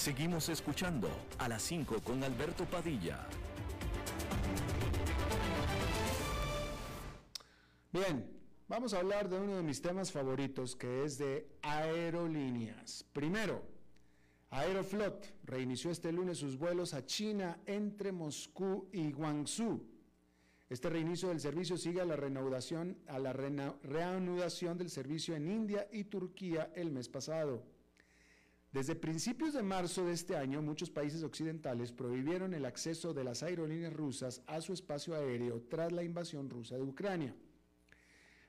[0.00, 3.18] Seguimos escuchando a las 5 con Alberto Padilla.
[7.92, 8.26] Bien,
[8.66, 13.04] vamos a hablar de uno de mis temas favoritos que es de aerolíneas.
[13.12, 13.60] Primero,
[14.48, 19.86] Aeroflot reinició este lunes sus vuelos a China entre Moscú y Guangzhou.
[20.70, 25.86] Este reinicio del servicio sigue a la, reanudación, a la reanudación del servicio en India
[25.92, 27.79] y Turquía el mes pasado.
[28.72, 33.42] Desde principios de marzo de este año, muchos países occidentales prohibieron el acceso de las
[33.42, 37.34] aerolíneas rusas a su espacio aéreo tras la invasión rusa de Ucrania.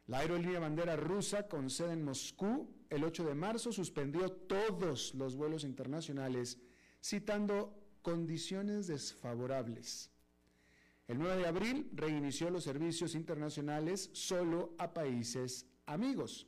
[0.05, 5.36] La aerolínea bandera rusa, con sede en Moscú, el 8 de marzo suspendió todos los
[5.36, 6.60] vuelos internacionales,
[7.01, 10.12] citando condiciones desfavorables.
[11.07, 16.47] El 9 de abril reinició los servicios internacionales solo a países amigos.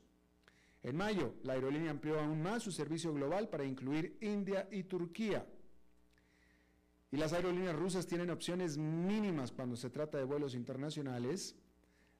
[0.84, 5.48] En mayo, la aerolínea amplió aún más su servicio global para incluir India y Turquía.
[7.10, 11.56] Y las aerolíneas rusas tienen opciones mínimas cuando se trata de vuelos internacionales,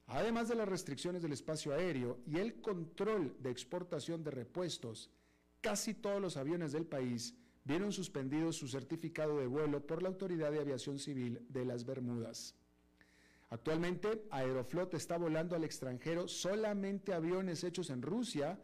[0.06, 5.10] además de las restricciones del espacio aéreo y el control de exportación de repuestos.
[5.60, 10.52] Casi todos los aviones del país vieron suspendido su certificado de vuelo por la Autoridad
[10.52, 12.54] de Aviación Civil de las Bermudas.
[13.54, 18.58] Actualmente, Aeroflot está volando al extranjero solamente aviones hechos en Rusia,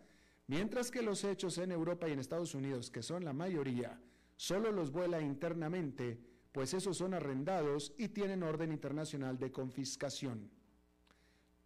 [0.48, 4.00] mientras que los hechos en Europa y en Estados Unidos, que son la mayoría,
[4.34, 6.18] solo los vuela internamente,
[6.50, 10.50] pues esos son arrendados y tienen orden internacional de confiscación.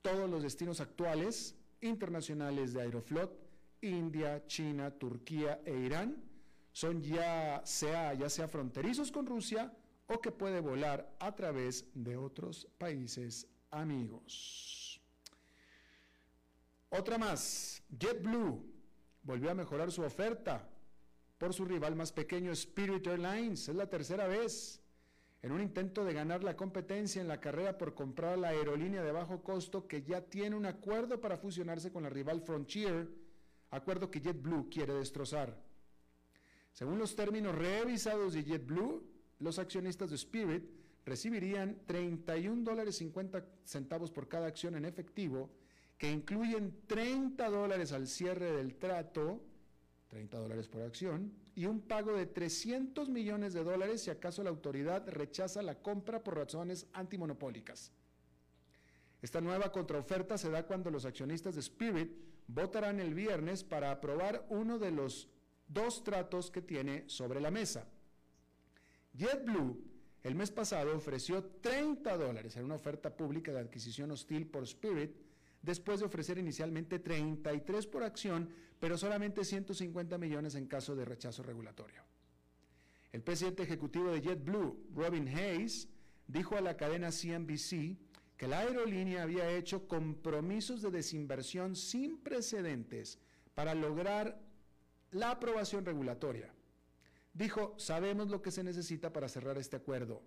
[0.03, 3.33] Todos los destinos actuales internacionales de Aeroflot,
[3.81, 6.23] India, China, Turquía e Irán,
[6.73, 9.73] son ya sea, ya sea fronterizos con Rusia
[10.07, 15.01] o que puede volar a través de otros países amigos.
[16.91, 18.65] Otra más, JetBlue
[19.23, 20.69] volvió a mejorar su oferta
[21.39, 23.69] por su rival más pequeño Spirit Airlines.
[23.69, 24.81] Es la tercera vez
[25.43, 29.13] en un intento de ganar la competencia en la carrera por comprar la aerolínea de
[29.13, 33.11] bajo costo que ya tiene un acuerdo para fusionarse con la rival Frontier,
[33.71, 35.61] acuerdo que JetBlue quiere destrozar.
[36.73, 40.65] Según los términos revisados de JetBlue, los accionistas de Spirit
[41.05, 45.51] recibirían 31 dólares 50 centavos por cada acción en efectivo,
[45.99, 49.41] que incluyen 30 dólares al cierre del trato,
[50.09, 54.51] 30 dólares por acción, y un pago de 300 millones de dólares si acaso la
[54.51, 57.93] autoridad rechaza la compra por razones antimonopólicas.
[59.23, 62.13] Esta nueva contraoferta se da cuando los accionistas de Spirit
[62.47, 65.29] votarán el viernes para aprobar uno de los
[65.67, 67.87] dos tratos que tiene sobre la mesa
[69.15, 74.63] JetBlue el mes pasado ofreció 30 dólares en una oferta pública de adquisición hostil por
[74.63, 75.15] Spirit,
[75.61, 78.49] después de ofrecer inicialmente 33 por acción,
[78.81, 82.03] pero solamente 150 millones en caso de rechazo regulatorio.
[83.13, 85.89] El presidente ejecutivo de JetBlue, Robin Hayes,
[86.27, 87.99] dijo a la cadena CNBC
[88.39, 93.19] que la aerolínea había hecho compromisos de desinversión sin precedentes
[93.55, 94.41] para lograr
[95.11, 96.51] la aprobación regulatoria.
[97.35, 100.23] Dijo, sabemos lo que se necesita para cerrar este acuerdo.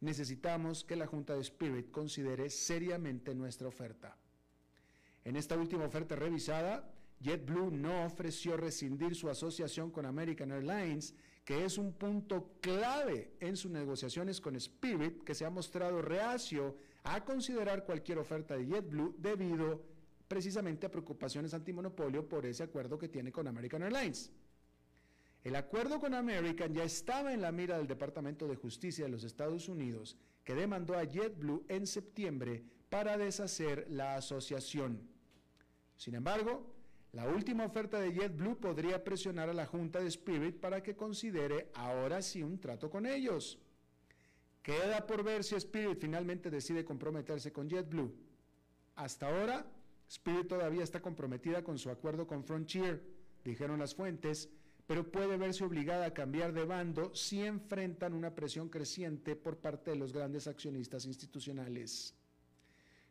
[0.00, 4.16] Necesitamos que la Junta de Spirit considere seriamente nuestra oferta.
[5.24, 6.88] En esta última oferta revisada,
[7.20, 11.14] JetBlue no ofreció rescindir su asociación con American Airlines,
[11.44, 16.76] que es un punto clave en sus negociaciones con Spirit, que se ha mostrado reacio
[17.02, 19.84] a considerar cualquier oferta de JetBlue debido
[20.28, 24.30] precisamente a preocupaciones antimonopolio por ese acuerdo que tiene con American Airlines.
[25.42, 29.24] El acuerdo con American ya estaba en la mira del Departamento de Justicia de los
[29.24, 35.00] Estados Unidos, que demandó a JetBlue en septiembre para deshacer la asociación.
[35.96, 36.74] Sin embargo,
[37.12, 41.70] la última oferta de JetBlue podría presionar a la Junta de Spirit para que considere
[41.74, 43.58] ahora sí un trato con ellos.
[44.62, 48.14] Queda por ver si Spirit finalmente decide comprometerse con JetBlue.
[48.94, 49.66] Hasta ahora,
[50.06, 53.02] Spirit todavía está comprometida con su acuerdo con Frontier,
[53.42, 54.50] dijeron las fuentes,
[54.90, 59.92] pero puede verse obligada a cambiar de bando si enfrentan una presión creciente por parte
[59.92, 62.16] de los grandes accionistas institucionales.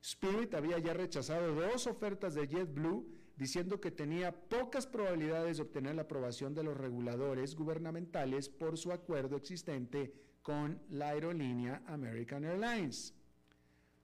[0.02, 5.96] Spirit había ya rechazado dos ofertas de JetBlue diciendo que tenía pocas probabilidades de obtener
[5.96, 13.13] la aprobación de los reguladores gubernamentales por su acuerdo existente con la aerolínea American Airlines.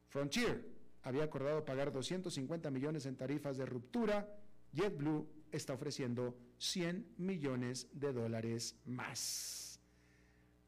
[0.08, 0.66] Frontier
[1.04, 4.34] había acordado pagar 250 millones en tarifas de ruptura,
[4.72, 9.80] JetBlue está ofreciendo 100 millones de dólares más.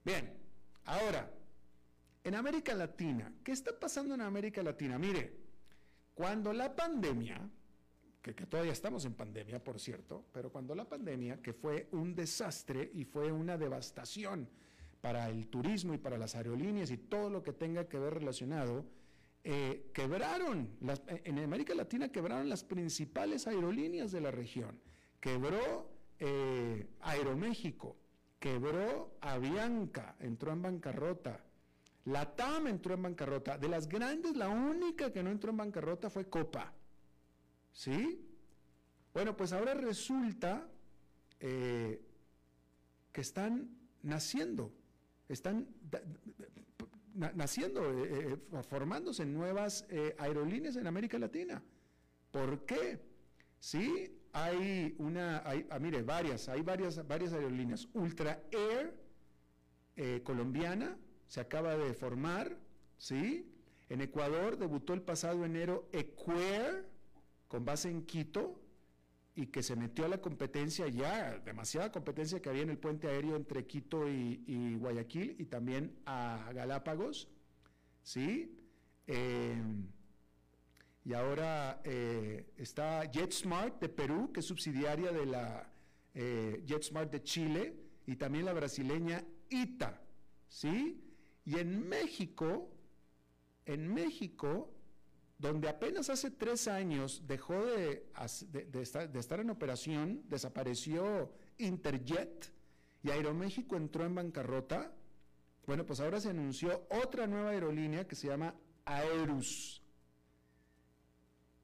[0.03, 0.33] Bien,
[0.85, 1.31] ahora,
[2.23, 4.97] en América Latina, ¿qué está pasando en América Latina?
[4.97, 5.37] Mire,
[6.13, 7.49] cuando la pandemia,
[8.21, 12.15] que, que, todavía estamos en pandemia, por cierto, pero cuando la pandemia, que fue un
[12.15, 14.49] desastre y fue una devastación
[15.01, 18.85] para el turismo y para las aerolíneas y todo lo que tenga que ver relacionado,
[19.43, 24.79] eh, quebraron, las, en América Latina quebraron las principales aerolíneas de la región.
[25.19, 27.95] Quebró eh, Aeroméxico,
[28.39, 31.43] quebró Avianca, entró en bancarrota.
[32.05, 33.57] La TAM entró en bancarrota.
[33.57, 36.73] De las grandes, la única que no entró en bancarrota fue Copa.
[37.73, 38.25] ¿Sí?
[39.13, 40.69] Bueno, pues ahora resulta
[41.39, 42.01] eh,
[43.11, 43.69] que están
[44.03, 44.71] naciendo,
[45.27, 45.67] están
[47.17, 51.63] naciendo, eh, eh, formándose nuevas eh, aerolíneas en América Latina.
[52.31, 52.99] ¿Por qué?
[53.59, 57.87] Sí, hay una, hay, ah, mire, varias, hay varias, varias aerolíneas.
[57.93, 59.07] Ultra Air,
[60.23, 62.55] colombiana, se acaba de formar,
[62.97, 63.51] ¿sí?
[63.89, 66.85] En Ecuador debutó el pasado enero Equair,
[67.47, 68.61] con base en Quito,
[69.37, 73.07] y que se metió a la competencia ya, demasiada competencia que había en el puente
[73.07, 77.29] aéreo entre Quito y, Guayaquil y también a Galápagos,
[78.01, 78.57] ¿sí?
[79.05, 79.61] Eh,
[81.05, 85.71] y ahora eh, está JetSmart de Perú, que es subsidiaria de la
[86.15, 87.75] eh, JetSmart de Chile,
[88.07, 90.01] y también la brasileña ITA,
[90.47, 90.99] ¿sí?
[91.45, 92.71] Y en México,
[93.65, 94.73] en México
[95.37, 98.09] donde apenas hace tres años dejó de,
[98.81, 102.51] estar, en operación, desapareció Interjet
[103.03, 104.91] y Aeroméxico entró en bancarrota,
[105.65, 109.83] bueno, pues ahora se anunció otra nueva aerolínea que se llama Aerus.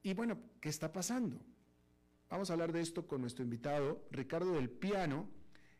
[0.03, 1.39] Y bueno, ¿qué está pasando?
[2.29, 5.29] Vamos a hablar de esto con nuestro invitado, Ricardo del Piano,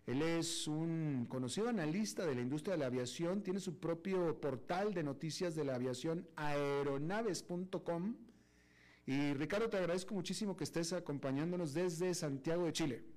[0.06, 4.94] él es un conocido analista de la industria de la aviación, tiene su propio portal
[4.94, 8.16] de noticias de la aviación aeronaves.com.
[9.06, 13.13] Y Ricardo, te agradezco muchísimo que estés acompañándonos desde Santiago de Chile.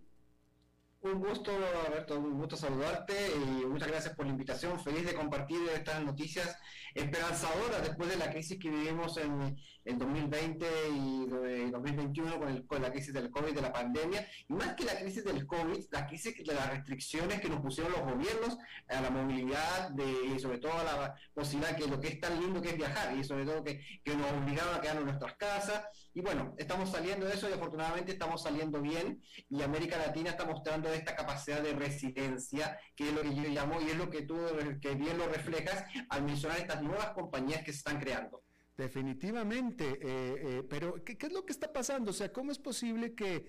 [1.06, 1.52] Un gusto,
[1.86, 4.80] Alberto, un gusto saludarte y muchas gracias por la invitación.
[4.80, 6.58] Feliz de compartir estas noticias
[6.94, 11.26] esperanzadoras después de la crisis que vivimos en el 2020 y
[11.70, 14.26] 2021 con, con la crisis del COVID, de la pandemia.
[14.48, 17.92] Y más que la crisis del COVID, la crisis de las restricciones que nos pusieron
[17.92, 22.09] los gobiernos a la movilidad de, y sobre todo a la posibilidad que lo que
[22.09, 25.02] es tan lindo que es viajar y sobre todo que, que nos obligaron a quedarnos
[25.02, 25.84] en nuestras casas.
[26.16, 30.46] Y bueno, estamos saliendo de eso y afortunadamente estamos saliendo bien y América Latina está
[30.46, 34.22] mostrando esta capacidad de resiliencia, que es lo que yo llamo y es lo que
[34.22, 34.34] tú
[34.80, 38.42] que bien lo reflejas al mencionar estas nuevas compañías que se están creando.
[38.78, 42.12] Definitivamente, eh, eh, pero ¿qué, es lo que está pasando?
[42.12, 43.44] O sea, ¿cómo es posible que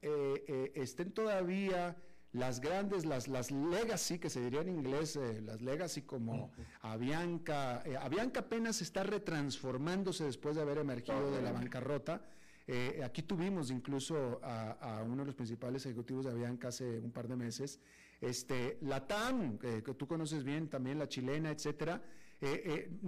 [0.00, 1.98] eh, estén todavía
[2.38, 7.82] las grandes, las, las legacy, que se diría en inglés, eh, las legacy como Avianca,
[7.84, 12.22] eh, Avianca apenas está retransformándose después de haber emergido de la bancarrota.
[12.66, 17.26] Eh, aquí tuvimos incluso a, uno de los principales ejecutivos de Avianca hace un par
[17.26, 17.80] de meses,
[18.20, 22.02] este, la TAM, que tú conoces bien, también la chilena, etcétera.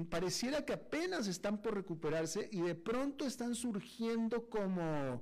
[0.08, 5.20] pareciera que apenas están por recuperarse y de pronto están surgiendo como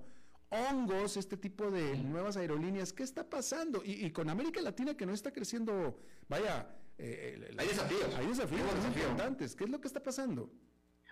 [0.50, 2.92] hongos, este tipo de nuevas aerolíneas.
[2.92, 3.82] ¿Qué está pasando?
[3.84, 6.74] Y, con América Latina que no está creciendo, vaya...
[7.00, 8.14] Eh, hay desafíos.
[8.16, 9.54] Hay desafíos importantes.
[9.54, 10.50] ¿Qué es lo que está pasando?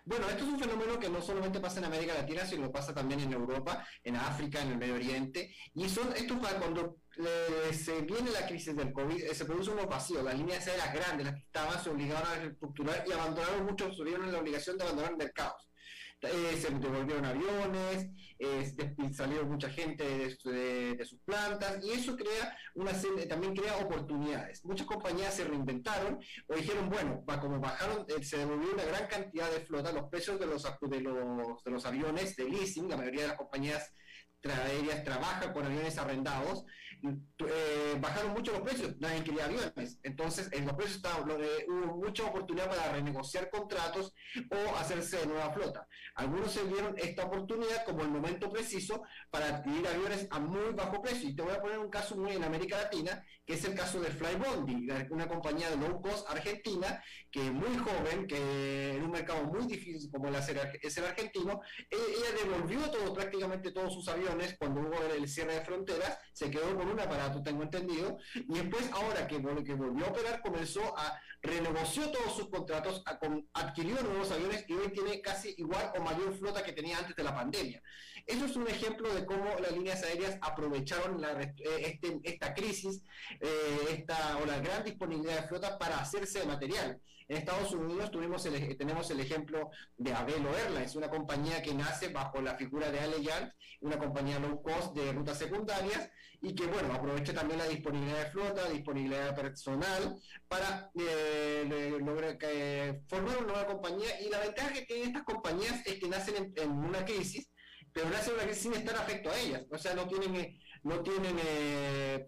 [0.05, 3.19] Bueno, esto es un fenómeno que no solamente pasa en América Latina, sino pasa también
[3.21, 5.53] en Europa, en África, en el Medio Oriente.
[5.75, 6.99] Y son estos cuando
[7.73, 10.23] se viene la crisis del COVID, eh, se produce un vacío.
[10.23, 14.31] Las líneas aéreas grandes, las que estaban, se obligaron a reestructurar y abandonaron muchos, tuvieron
[14.31, 15.69] la obligación de abandonar mercados.
[16.23, 18.09] Eh, se devolvieron aviones,
[18.39, 18.75] eh,
[19.13, 22.93] salieron mucha gente de, sus plantas y eso crea una
[23.29, 24.65] también crea oportunidades.
[24.65, 29.51] Muchas compañías se reinventaron o dijeron, bueno, como bajaron, eh, se devolvió una gran cantidad
[29.51, 33.23] de flota, los precios de los, de los, de los aviones de leasing, la mayoría
[33.23, 33.93] de las compañías
[34.51, 36.65] aéreas trabajan con aviones arrendados,
[37.03, 39.99] eh, bajaron mucho los precios, nadie quería aviones.
[40.03, 44.15] Entonces, en los precios estaban, hubo mucha oportunidad para renegociar contratos
[44.51, 45.87] o hacerse de nueva flota.
[46.15, 51.03] Algunos se dieron esta oportunidad como el momento preciso para adquirir aviones a muy bajo
[51.03, 51.29] precio.
[51.29, 54.01] Y te voy a poner un caso muy en América Latina, que es el caso
[54.01, 57.03] de Flybondi, una compañía de low cost argentina,
[57.41, 61.61] muy joven, que en un mercado muy difícil como es el argentino,
[61.91, 66.51] e-, ella devolvió todo, prácticamente todos sus aviones cuando hubo el cierre de fronteras, se
[66.51, 71.19] quedó con un aparato, tengo entendido, y después ahora que, volvió a operar comenzó a
[71.43, 73.03] renegoció todos sus contratos,
[73.53, 77.23] adquirió nuevos aviones y hoy tiene casi igual o mayor flota que tenía antes de
[77.23, 77.83] la pandemia.
[78.27, 83.03] Eso es un ejemplo de cómo las líneas aéreas aprovecharon eh, este, esta crisis
[83.41, 84.05] eh,
[84.43, 87.01] o la gran disponibilidad de flota para hacerse de material.
[87.29, 88.45] En Estados Unidos tuvimos
[88.79, 93.53] tenemos el ejemplo de Avelo Airlines, una compañía que nace bajo la figura de Allegiant,
[93.81, 96.09] una compañía low cost de rutas secundarias,
[96.41, 100.17] y que bueno, aprovecha también la disponibilidad de flota, disponibilidad personal
[100.47, 102.39] para eh, lograr
[103.09, 104.21] formar una nueva compañía.
[104.21, 107.51] Y la ventaja que tienen estas compañías es que nacen en, una crisis,
[107.93, 110.61] pero nacen en una crisis sin estar afecto a ellas, o sea, no tienen eh,
[110.87, 112.25] no tienen eh,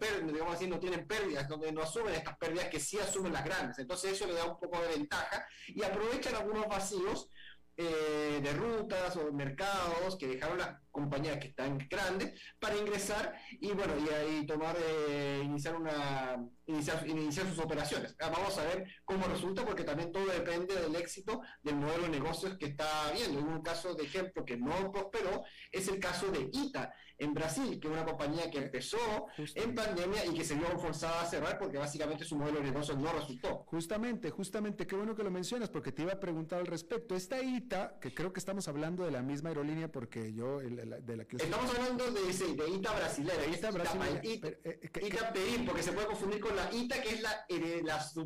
[0.67, 3.79] no tienen pérdidas, donde no asumen estas pérdidas que sí asumen las grandes.
[3.79, 7.29] Entonces eso le da un poco de ventaja y aprovechan algunos vacíos
[7.77, 13.71] eh, de rutas o mercados que dejaron las compañías que están grandes para ingresar y
[13.71, 18.17] bueno y ahí tomar eh, iniciar una iniciar, iniciar sus operaciones.
[18.19, 22.09] Ah, vamos a ver cómo resulta porque también todo depende del éxito del modelo de
[22.09, 26.29] negocios que está viendo en un caso de ejemplo que no prosperó es el caso
[26.31, 30.55] de ITA en Brasil, que es una compañía que empezó en pandemia y que se
[30.55, 33.65] vio forzada a cerrar porque básicamente su modelo de negocio no resultó.
[33.67, 37.15] Justamente, justamente, qué bueno que lo mencionas porque te iba a preguntar al respecto.
[37.15, 41.25] Esta ITA, que creo que estamos hablando de la misma aerolínea porque yo, de la
[41.25, 41.37] que...
[41.37, 44.21] Estamos hablando de, de ITA brasilera, ITA brasilera.
[44.23, 47.45] ITA, Perín, porque se puede confundir con la ITA, que es la,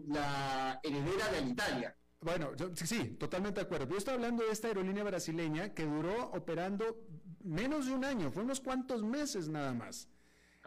[0.07, 1.97] la, heredera de Italia.
[2.21, 3.87] Bueno, sí, totalmente de acuerdo.
[3.89, 6.95] Yo estoy hablando de esta aerolínea brasileña que duró operando
[7.43, 10.07] menos de un año, fue unos cuantos meses nada más.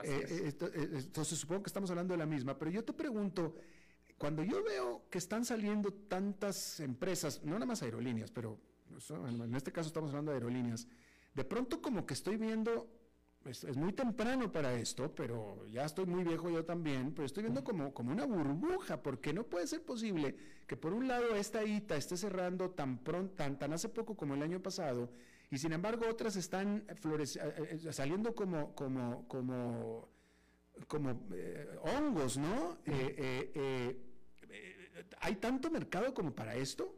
[0.02, 3.56] Eh, eh, eh, entonces supongo que estamos hablando de la misma, pero yo te pregunto,
[4.18, 8.58] cuando yo veo que están saliendo tantas empresas, no nada más aerolíneas, pero
[9.10, 10.86] en este caso estamos hablando de aerolíneas,
[11.34, 12.88] de pronto como que estoy viendo,
[13.46, 17.44] es, es, muy temprano para esto, pero ya estoy muy viejo yo también, pero estoy
[17.44, 21.64] viendo como, como una burbuja, porque no puede ser posible que por un lado esta
[21.64, 25.10] ITA esté cerrando tan pronto, tan, tan hace poco como el año pasado,
[25.50, 30.08] y sin embargo otras están eh, eh, saliendo como, como, como,
[30.88, 32.78] como eh, hongos, ¿no?
[35.20, 36.94] ¿Hay tanto mercado como para esto?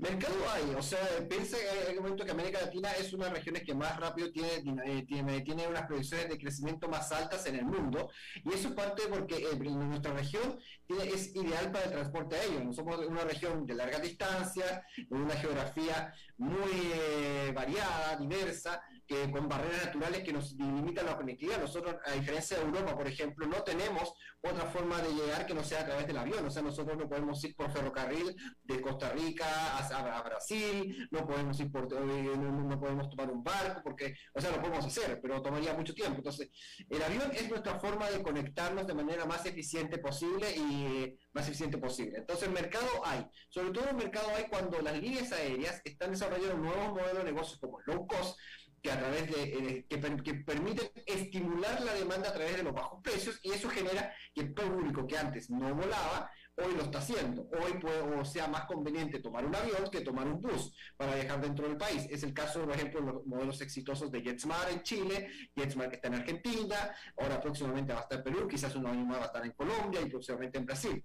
[0.00, 0.98] Mercado hay, o sea,
[1.28, 4.32] piensa en el momento que América Latina es una de las regiones que más rápido
[4.32, 4.48] tiene,
[4.86, 8.10] eh, tiene, tiene unas proyecciones de crecimiento más altas en el mundo,
[8.42, 12.72] y eso es parte porque eh, nuestra región es ideal para el transporte aéreo.
[12.72, 19.48] Somos una región de larga distancia, con una geografía muy eh, variada, diversa, que con
[19.48, 21.60] barreras naturales que nos limitan la conectividad.
[21.60, 25.64] Nosotros, a diferencia de Europa, por ejemplo, no tenemos otra forma de llegar que no
[25.64, 26.46] sea a través del avión.
[26.46, 31.58] O sea, nosotros no podemos ir por ferrocarril de Costa Rica a, Brasil, no podemos
[31.58, 35.42] ir por, eh, no, podemos tomar un barco, porque, o sea, lo podemos hacer, pero
[35.42, 36.18] tomaría mucho tiempo.
[36.18, 36.48] Entonces,
[36.88, 41.78] el avión es nuestra forma de conectarnos de manera más eficiente posible y más eficiente
[41.78, 42.18] posible.
[42.18, 43.26] Entonces, el mercado hay.
[43.48, 47.58] Sobre todo el mercado hay cuando las líneas aéreas están desarrollando nuevos modelos de negocios
[47.58, 48.38] como low cost,
[48.82, 53.00] que a través de eh, que, permiten estimular la demanda a través de los bajos
[53.02, 57.48] precios y eso genera que el público que antes no volaba hoy lo está haciendo.
[57.52, 61.40] Hoy puede, o sea más conveniente tomar un avión que tomar un bus para viajar
[61.40, 62.06] dentro del país.
[62.10, 65.96] Es el caso, por ejemplo, de los modelos exitosos de JetSmart en Chile, JetSmart que
[65.96, 69.22] está en Argentina, ahora próximamente va a estar en Perú, quizás un año más va
[69.22, 71.04] a estar en Colombia y próximamente en Brasil.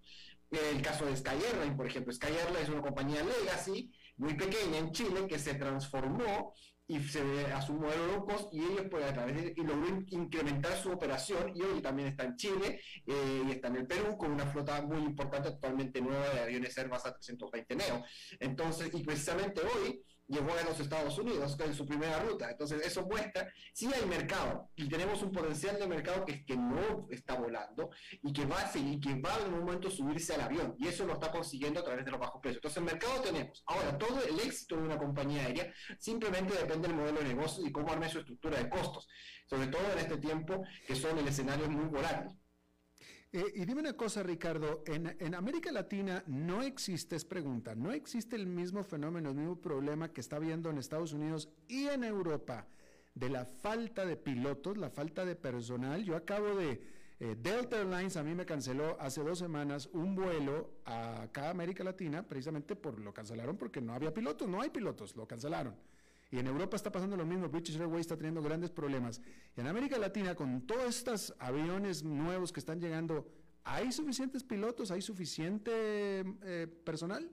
[0.51, 4.78] El caso de Sky Airline, por ejemplo, Sky Airline es una compañía legacy muy pequeña
[4.78, 6.53] en Chile que se transformó
[6.88, 10.03] y se ve a su modelo low y ellos pues a través de, y logró
[10.07, 14.15] incrementar su operación y hoy también está en Chile eh, y está en el Perú
[14.17, 18.03] con una flota muy importante totalmente nueva de aviones Airbus a 320 Neo.
[18.39, 22.49] Entonces y precisamente hoy llegó a los Estados Unidos en su primera ruta.
[22.49, 27.07] Entonces, eso muestra si hay mercado y tenemos un potencial de mercado que, que no
[27.09, 27.89] está volando
[28.23, 31.05] y que va a seguir, que va en un momento subirse al avión y eso
[31.05, 32.57] lo está consiguiendo a través de los bajos precios.
[32.57, 33.63] Entonces, el mercado tenemos.
[33.67, 37.71] Ahora, todo el éxito de una compañía aérea simplemente depende del modelo de negocio y
[37.71, 39.07] cómo arme su estructura de costos,
[39.47, 42.38] sobre todo en este tiempo que son el escenario muy volátil.
[43.36, 48.38] Eh, y dime una cosa, Ricardo, en, América Latina no existe, es pregunta, no existe
[48.38, 52.65] el mismo fenómeno, el mismo problema que está habiendo en Estados Unidos y en Europa
[53.13, 56.01] de la falta de pilotos, la falta de personal.
[56.05, 56.81] Yo acabo de,
[57.19, 61.83] eh, Delta Airlines a mí me canceló hace dos semanas un vuelo a acá América
[61.83, 65.75] Latina, precisamente por lo cancelaron porque no había pilotos, no hay pilotos, lo cancelaron.
[66.32, 69.21] Y en Europa está pasando lo mismo, British Airways está teniendo grandes problemas.
[69.55, 73.28] Y en América Latina, con todos estos aviones nuevos que están llegando,
[73.63, 74.91] ¿hay suficientes pilotos?
[74.91, 75.71] ¿Hay suficiente
[76.43, 77.30] eh, personal?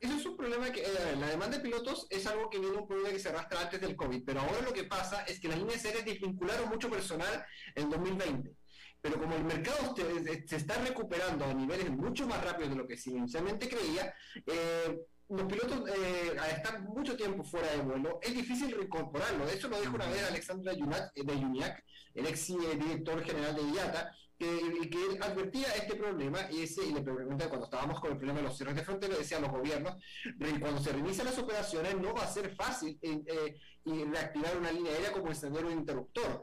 [0.00, 2.88] Eso es un problema que eh, la demanda de pilotos es algo que viene un
[2.88, 5.58] problema que se arrastra antes del COVID, pero ahora lo que pasa es que las
[5.58, 7.44] líneas aéreas desvincularon mucho personal
[7.74, 8.56] en 2020.
[9.02, 12.98] Pero como el mercado se, está recuperando a niveles mucho más rápidos de lo que
[13.06, 14.14] inicialmente creía,
[14.46, 14.98] eh,
[15.30, 19.46] los pilotos eh, estar mucho tiempo fuera de vuelo, es difícil reincorporarlo.
[19.48, 23.62] Eso lo dijo una vez Alexandra eh, de Juniac, el ex eh, director general de
[23.62, 28.16] IATA, que, que advertía este problema y, ese, y le pregunté cuando estábamos con el
[28.16, 29.96] problema de los cierres de frontera, decía a los gobiernos,
[30.58, 32.98] cuando se reinician las operaciones no va a ser fácil
[33.84, 36.42] reactivar una línea aérea como encender un interruptor.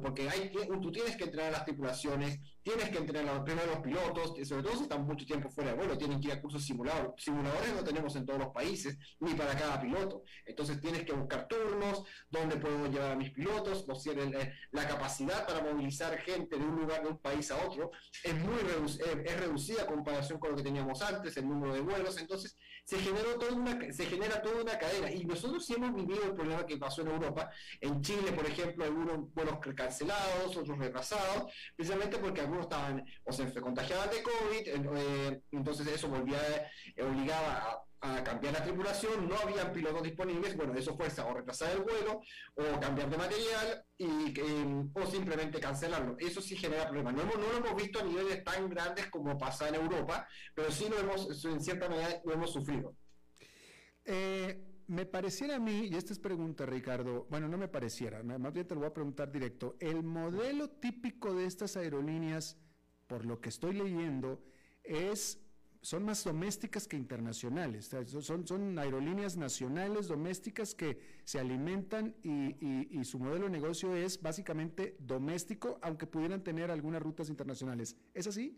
[0.00, 4.48] porque hay, tú tienes que entrenar a las tripulaciones, tienes que entrenar primero los pilotos,
[4.48, 7.12] sobre todo si están mucho tiempo fuera de vuelo, tienen que ir a cursos simulados.
[7.18, 10.22] Simuladores no tenemos en todos los países, ni para cada piloto.
[10.46, 13.94] Entonces tienes que buscar turnos, dónde puedo llevar a mis pilotos, o
[14.72, 17.90] la capacidad para movilizar gente de un lugar, de un país a otro,
[18.22, 18.58] es muy
[19.24, 22.18] es reducida en comparación con lo que teníamos antes, el número de vuelos.
[22.18, 25.10] Entonces se, generó toda una, se genera toda una cadena.
[25.10, 27.50] Y nosotros sí hemos vivido el problema que pasó en Europa.
[27.80, 34.10] En Chile, por ejemplo, algunos vuelos cancelados, otros retrasados, precisamente porque estaban o se contagiaban
[34.10, 36.38] de COVID, eh, entonces eso volvía,
[36.94, 37.84] eh, obligaba a,
[38.24, 42.20] cambiar la tripulación, no habían pilotos disponibles, bueno, eso fue o retrasar el vuelo,
[42.54, 46.16] o cambiar de material, y, eh, o simplemente cancelarlo.
[46.18, 47.14] Eso sí genera problemas.
[47.14, 50.86] No, no lo hemos visto a niveles tan grandes como pasa en Europa, pero sí
[50.88, 52.96] lo hemos, en cierta manera, lo hemos sufrido.
[54.86, 58.66] me pareciera a mí, y esta es pregunta, Ricardo, bueno, no me pareciera, más bien
[58.66, 62.58] te lo voy a preguntar directo, el modelo típico de estas aerolíneas
[63.06, 64.42] por lo que estoy leyendo,
[64.82, 65.43] es,
[65.84, 67.90] son más domésticas que internacionales.
[68.06, 74.22] son, son aerolíneas nacionales, domésticas que se alimentan y, y su modelo de negocio es
[74.22, 77.98] básicamente doméstico, aunque pudieran tener algunas rutas internacionales.
[78.14, 78.56] ¿Es así?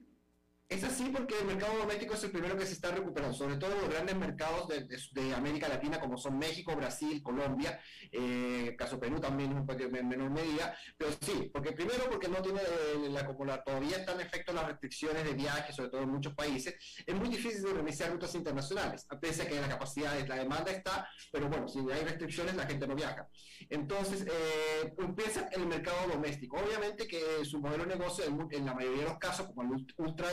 [0.69, 3.71] Es así porque el mercado doméstico es el primero que se está recuperando, sobre todo
[3.77, 9.53] los grandes mercados de, América Latina como son México, Brasil, Colombia, eh, caso Perú también
[9.53, 14.21] en menor medida, pero sí, porque primero porque no tiene eh, la como todavía están
[14.21, 16.75] en efecto las restricciones de viaje, sobre todo en muchos países,
[17.07, 20.73] es muy difícil de reiniciar rutas internacionales, a pesar de que la capacidad, la demanda
[20.73, 23.29] está, pero bueno, si hay restricciones la gente no viaja.
[23.71, 26.57] Entonces, eh, empieza en el mercado doméstico.
[26.57, 30.29] Obviamente que su modelo de negocio en, la mayoría de los casos, como el Ultra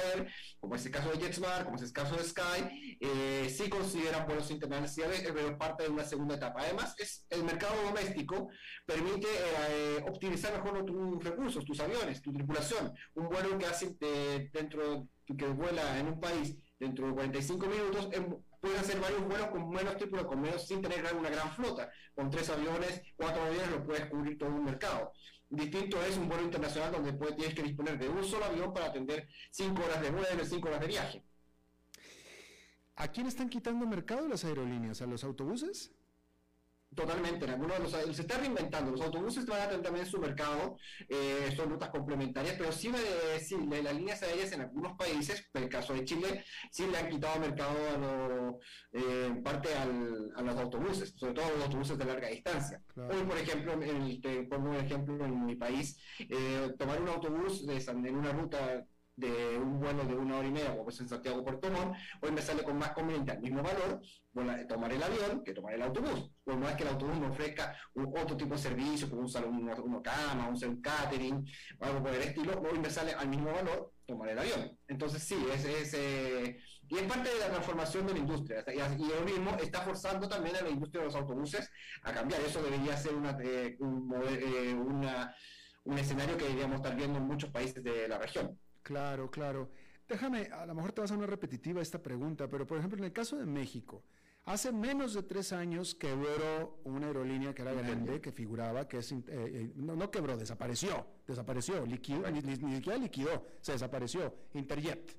[0.59, 4.25] Como es el caso de JetSmart, como es el caso de Sky, eh, sí consideran
[4.25, 6.61] vuelos internacionales, pero parte de una segunda etapa.
[6.61, 8.49] Además, es el mercado doméstico
[8.85, 12.93] permite eh, optimizar mejor tus recursos, tus aviones, tu tripulación.
[13.15, 13.95] Un vuelo que hace
[14.51, 19.47] dentro, que vuela en un país dentro de 45 minutos, em, puede hacer varios vuelos
[19.47, 21.89] con menos tripulación, con menos, sin tener una gran flota.
[22.15, 25.13] Con tres aviones, cuatro aviones, lo puedes cubrir todo un mercado.
[25.53, 29.29] Distinto es un vuelo internacional donde tienes que disponer de un solo avión para atender
[29.51, 31.23] cinco horas de vuelo, cinco horas de viaje.
[32.95, 35.03] ¿A quién están quitando mercado las aerolíneas?
[35.03, 35.91] ¿A los autobuses?
[36.95, 40.19] Totalmente, en algunos de los, se está reinventando, los autobuses van a tener también su
[40.19, 40.77] mercado,
[41.09, 42.99] eh, son rutas complementarias, pero sí, me,
[43.39, 47.09] sí las líneas aéreas en algunos países, en el caso de Chile, sí le han
[47.09, 52.05] quitado mercado a eh, en parte al, a los autobuses, sobre todo los autobuses de
[52.05, 52.81] larga distancia.
[52.95, 57.65] Hoy, por ejemplo, en, te pongo un ejemplo en mi país, eh, tomar un autobús
[57.65, 58.85] de, en una ruta
[59.15, 62.31] de un vuelo de una hora y media, como es en Santiago Puerto Montt, hoy
[62.31, 64.01] me sale con más conveniente al mismo valor
[64.33, 66.31] bueno, tomar el avión que tomar el autobús.
[66.43, 70.01] Por más que el autobús me ofrezca otro tipo de servicio, como un salón, una,
[70.01, 71.45] cama, un, catering,
[71.79, 74.77] algo por el estilo, hoy me sale al mismo valor tomar el avión.
[74.87, 76.57] Entonces sí, es, es eh,
[76.89, 78.65] y es parte de la transformación de la industria.
[78.67, 81.69] Y, y mismo está forzando también a la industria de los autobuses
[82.01, 82.41] a cambiar.
[82.41, 85.35] Eso debería ser una, eh, un, eh, una,
[85.83, 88.59] un escenario que deberíamos estar viendo en muchos países de la región.
[88.83, 89.69] Claro, claro.
[90.07, 93.05] Déjame, a lo mejor te vas a una repetitiva esta pregunta, pero por ejemplo, en
[93.05, 94.03] el caso de México,
[94.45, 99.11] hace menos de tres años quebró una aerolínea que era grande, que figuraba, que es,
[99.13, 105.17] eh, eh, no, quebró, desapareció, desapareció, liquidó, ni, siquiera liquidó, se desapareció, Interjet.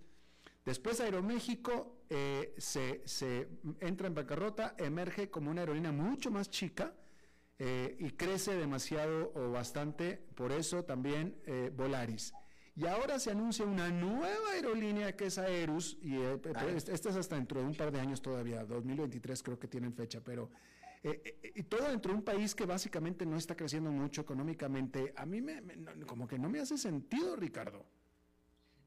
[0.64, 3.48] Después Aeroméxico eh, se, se,
[3.80, 6.94] entra en bancarrota, emerge como una aerolínea mucho más chica
[7.56, 11.36] y crece demasiado o bastante, por eso también
[11.74, 12.34] Volaris.
[12.76, 16.40] Y ahora se anuncia una nueva aerolínea que es Aerus, y eh,
[16.88, 20.20] esta es hasta dentro de un par de años todavía, 2023 creo que tienen fecha,
[20.24, 20.50] pero
[21.04, 25.12] eh, eh, y todo dentro de un país que básicamente no está creciendo mucho económicamente,
[25.16, 25.62] a mí me,
[26.06, 27.86] como que no me hace sentido, Ricardo.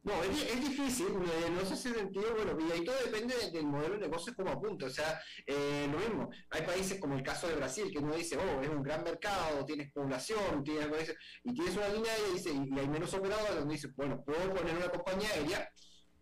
[0.04, 1.08] No, es, difícil,
[1.52, 4.86] no sé si sentido, bueno, y ahí todo depende del modelo de negocio como apunta,
[4.86, 8.38] o sea, eh, lo mismo, hay países como el caso de Brasil, que uno dice,
[8.38, 12.80] oh, es un gran mercado, tienes población, tienes, y tienes una línea y, dice, y
[12.80, 15.70] hay menos operadores donde dice, bueno, puedo poner una compañía aérea,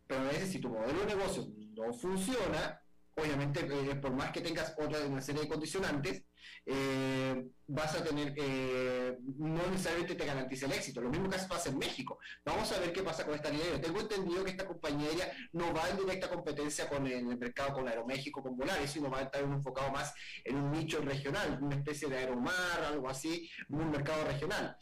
[0.07, 1.45] pero a veces si tu modelo de negocio
[1.75, 2.81] no funciona,
[3.15, 6.23] obviamente, eh, por más que tengas otra una serie de condicionantes,
[6.65, 11.01] eh, vas a tener, eh, no necesariamente te garantiza el éxito.
[11.01, 12.19] Lo mismo que pasa en México.
[12.43, 13.79] Vamos a ver qué pasa con esta línea.
[13.81, 17.87] tengo entendido que esta compañía aérea no va en directa competencia con el, mercado con
[17.87, 20.13] Aeroméxico, con Volaris, sino va a estar enfocado más
[20.43, 24.75] en un nicho regional, una especie de aeromar, algo así, un mercado regional.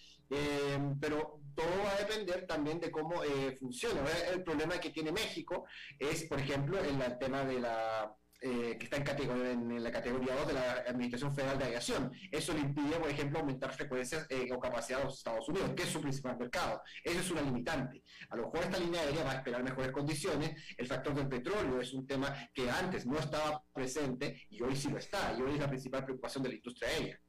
[1.00, 3.22] pero todo va a depender también de cómo
[3.60, 4.02] funciona.
[4.32, 5.66] El problema que tiene México
[6.00, 8.16] es, por ejemplo, en el tema de la
[8.46, 12.12] eh, que está en, categoría, en, la categoría 2 de la Administración Federal de Aviación.
[12.30, 15.84] Eso le impide, por ejemplo, aumentar frecuencias eh, o capacidad de los Estados Unidos, que
[15.84, 16.82] es su principal mercado.
[17.06, 18.04] Eso es una limitante.
[18.30, 20.62] A lo mejor esta línea aérea va a esperar mejores condiciones.
[20.78, 24.90] El factor del petróleo es un tema que antes no estaba presente y hoy sí
[24.90, 25.34] lo está.
[25.38, 27.20] Y hoy es la principal preocupación de la industria aérea.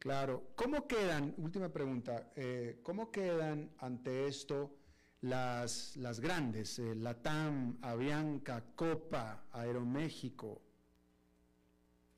[0.00, 0.50] Claro.
[0.56, 4.74] ¿Cómo quedan, última pregunta, eh, cómo quedan ante esto?
[5.20, 10.63] Las, las, grandes, la TAM, Avianca, Copa, Aeroméxico,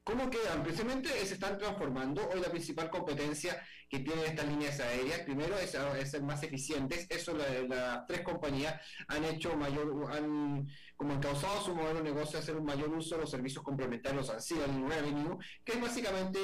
[0.06, 0.62] ¿Cómo quedan?
[0.62, 2.28] Precisamente se están transformando.
[2.28, 7.08] Hoy la principal competencia que tienen estas líneas aéreas, primero es, ser más eficientes.
[7.10, 12.54] Eso las tres compañías han hecho mayor, han como encausado su modelo de negocio hacer
[12.54, 16.38] un mayor uso de los servicios complementarios, ancillary revenue, que es básicamente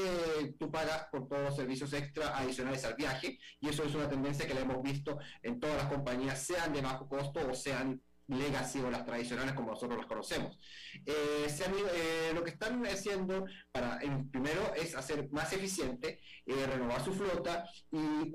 [0.58, 3.38] tú pagas por todos los servicios extra adicionales al viaje.
[3.60, 6.80] Y eso es una tendencia que la hemos visto en todas las compañías, sean de
[6.80, 10.58] bajo costo o sean legacy o las tradicionales como nosotros las conocemos.
[11.06, 13.98] Eh, eh, lo que están haciendo para,
[14.30, 18.32] primero es hacer más eficiente, eh, renovar su flota y,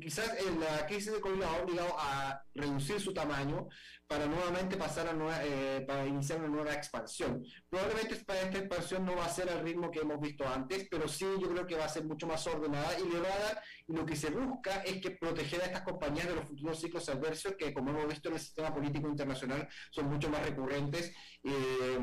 [0.00, 3.68] quizás en la crisis de COVID ha obligado a reducir su tamaño
[4.12, 5.40] para nuevamente pasar a nueva,
[5.86, 7.42] para iniciar una nueva expansión.
[7.70, 11.24] Probablemente esta expansión no va a ser al ritmo que hemos visto antes, pero sí
[11.40, 13.92] yo creo que va a ser mucho más ordenada y le va a dar, y
[13.94, 17.54] lo que se busca es que proteger a estas compañías de los futuros ciclos adversos
[17.58, 21.98] que como hemos visto en el sistema político internacional son mucho más recurrentes eh,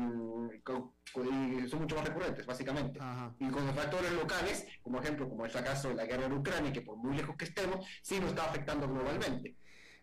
[1.68, 2.98] son mucho más recurrentes básicamente.
[3.38, 6.72] Y con los factores locales como ejemplo como el caso de la guerra en Ucrania
[6.72, 9.56] que por muy lejos que estemos sí nos está afectando globalmente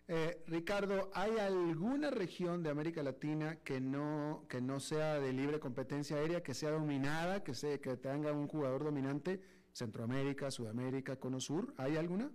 [0.08, 5.60] eh, Ricardo, ¿hay alguna región de América Latina que no, que no sea de libre
[5.60, 9.40] competencia aérea, que sea dominada, que, que tenga un jugador dominante?
[9.72, 12.30] Centroamérica, Sudamérica, Cono Sur, ¿hay alguna?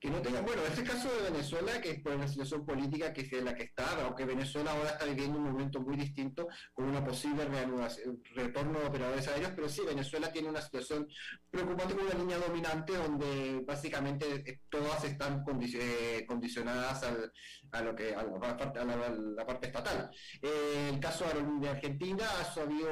[0.00, 3.22] Que no tengan, bueno, este caso de Venezuela, que es por la situación política que
[3.22, 7.04] es la que está, aunque Venezuela ahora está viviendo un momento muy distinto con una
[7.04, 7.48] posible
[8.34, 11.08] retorno de operadores aéreos, pero sí, Venezuela tiene una situación
[11.50, 15.44] preocupante con una línea dominante donde básicamente eh, todas están
[15.74, 17.02] eh, condicionadas
[17.72, 20.10] a lo que a la, parte, a la, parte estatal.
[20.40, 21.24] Eh, el caso
[21.60, 22.88] de Argentina ha sabido,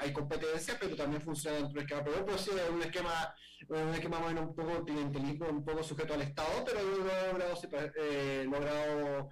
[0.00, 3.32] hay competencia, pero también funciona dentro del esquema, pero sí, un esquema
[3.68, 9.30] un esquema bueno, un poco clientelismo, un poco sujeto al Estado, pero logrado, eh, logrado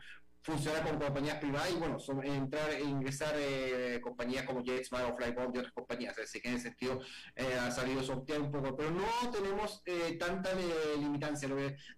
[0.48, 5.54] funcionar con compañías privadas y bueno, entrar e ingresar eh, compañías como JetSmart o Flybond
[5.54, 6.18] y otras compañías.
[6.18, 7.00] Así que en ese sentido
[7.36, 10.50] eh, ha salido sortear un poco, pero no tenemos eh, tanta
[10.98, 11.48] limitancia,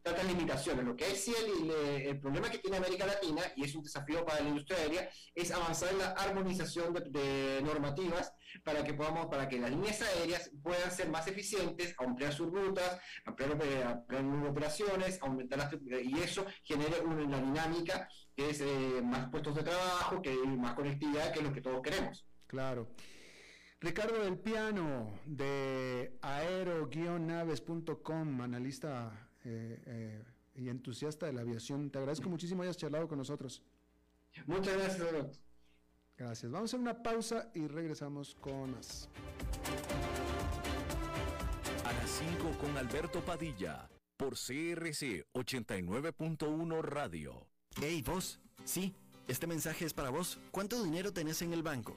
[0.03, 0.85] tantas limitaciones.
[0.85, 1.70] Lo que es sí el,
[2.07, 5.51] el, problema que tiene América Latina, y es un desafío para la industria aérea, es
[5.53, 8.33] avanzar en la armonización de, normativas
[8.64, 13.01] para que podamos, para que las líneas aéreas puedan ser más eficientes, ampliar sus rutas,
[13.24, 15.70] ampliar, ampliar operaciones, aumentar las
[16.03, 21.32] y eso genere una dinámica que es eh, más puestos de trabajo, que más conectividad,
[21.32, 22.24] que es lo que todos queremos.
[22.46, 22.88] Claro.
[23.80, 30.22] Ricardo del Piano, de aero-naves.com, analista eh, eh,
[30.55, 31.90] y entusiasta de la aviación.
[31.90, 33.64] Te agradezco muchísimo que hayas charlado con nosotros.
[34.46, 35.01] Muchas gracias,
[36.21, 36.53] Gracias.
[36.53, 39.09] Vamos a hacer una pausa y regresamos con más.
[41.87, 47.47] A las 5 con Alberto Padilla, por CRC 89.1 Radio.
[47.81, 48.39] Hey, vos.
[48.64, 48.95] Sí,
[49.29, 50.39] este mensaje es para vos.
[50.51, 51.97] ¿Cuánto dinero tenés en el banco?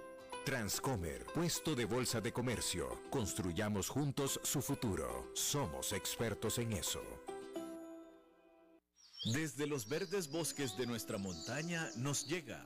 [0.45, 2.99] Transcomer, puesto de bolsa de comercio.
[3.11, 5.29] Construyamos juntos su futuro.
[5.35, 7.03] Somos expertos en eso.
[9.23, 12.65] Desde los verdes bosques de nuestra montaña nos llega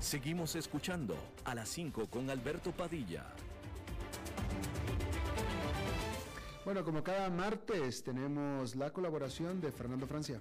[0.00, 3.26] Seguimos escuchando a las 5 con Alberto Padilla.
[6.64, 10.40] Bueno, como cada martes tenemos la colaboración de Fernando Francia.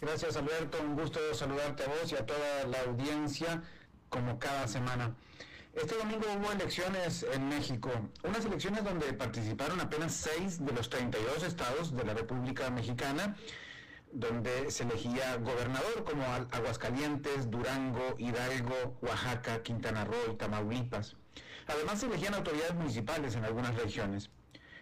[0.00, 3.62] Gracias Alberto, un gusto saludarte a vos y a toda la audiencia
[4.08, 5.14] como cada semana.
[5.76, 7.90] Este domingo hubo elecciones en México,
[8.22, 13.36] unas elecciones donde participaron apenas seis de los 32 estados de la República Mexicana,
[14.10, 21.14] donde se elegía gobernador como Aguascalientes, Durango, Hidalgo, Oaxaca, Quintana Roo y Tamaulipas.
[21.66, 24.30] Además se elegían autoridades municipales en algunas regiones.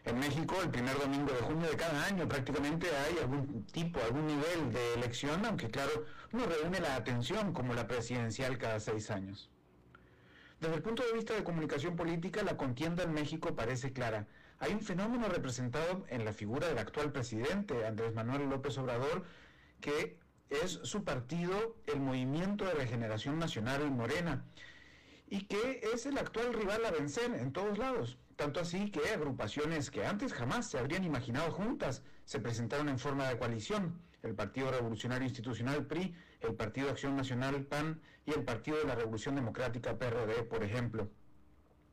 [0.05, 4.29] En México, el primer domingo de junio de cada año prácticamente hay algún tipo, algún
[4.29, 9.51] nivel de elección, aunque claro, no reúne la atención como la presidencial cada seis años.
[10.65, 14.27] Desde el punto de vista de comunicación política, la contienda en México parece clara.
[14.59, 19.25] Hay un fenómeno representado en la figura del actual presidente, Andrés Manuel López Obrador,
[19.83, 20.17] que
[20.49, 24.47] es su partido, el Movimiento de Regeneración Nacional en Morena,
[25.29, 28.17] y que es el actual rival a vencer en todos lados.
[28.37, 33.29] Tanto así que agrupaciones que antes jamás se habrían imaginado juntas se presentaron en forma
[33.29, 34.01] de coalición.
[34.23, 38.95] El Partido Revolucionario Institucional PRI, el Partido Acción Nacional PAN y el Partido de la
[38.95, 41.09] Revolución Democrática PRD, por ejemplo,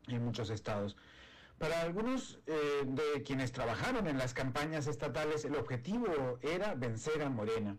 [0.07, 0.95] en muchos estados.
[1.57, 7.29] Para algunos eh, de quienes trabajaron en las campañas estatales, el objetivo era vencer a
[7.29, 7.77] Morena.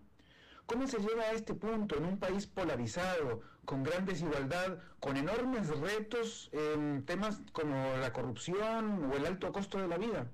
[0.66, 5.68] ¿Cómo se llega a este punto en un país polarizado, con gran desigualdad, con enormes
[5.80, 10.28] retos en temas como la corrupción o el alto costo de la vida?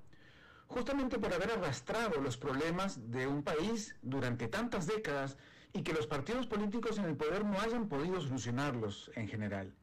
[0.67, 5.37] Justamente por haber arrastrado los problemas de un país durante tantas décadas
[5.73, 9.73] y que los partidos políticos en el poder no hayan podido solucionarlos en general.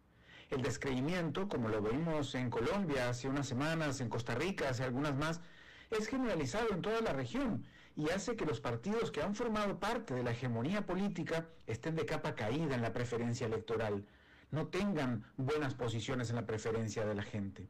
[0.50, 5.16] El descreimiento, como lo vimos en Colombia hace unas semanas, en Costa Rica hace algunas
[5.16, 5.40] más,
[5.90, 7.64] es generalizado en toda la región
[7.96, 12.06] y hace que los partidos que han formado parte de la hegemonía política estén de
[12.06, 14.06] capa caída en la preferencia electoral,
[14.50, 17.68] no tengan buenas posiciones en la preferencia de la gente.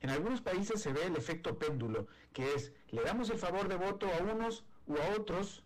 [0.00, 3.76] En algunos países se ve el efecto péndulo, que es le damos el favor de
[3.76, 5.64] voto a unos u a otros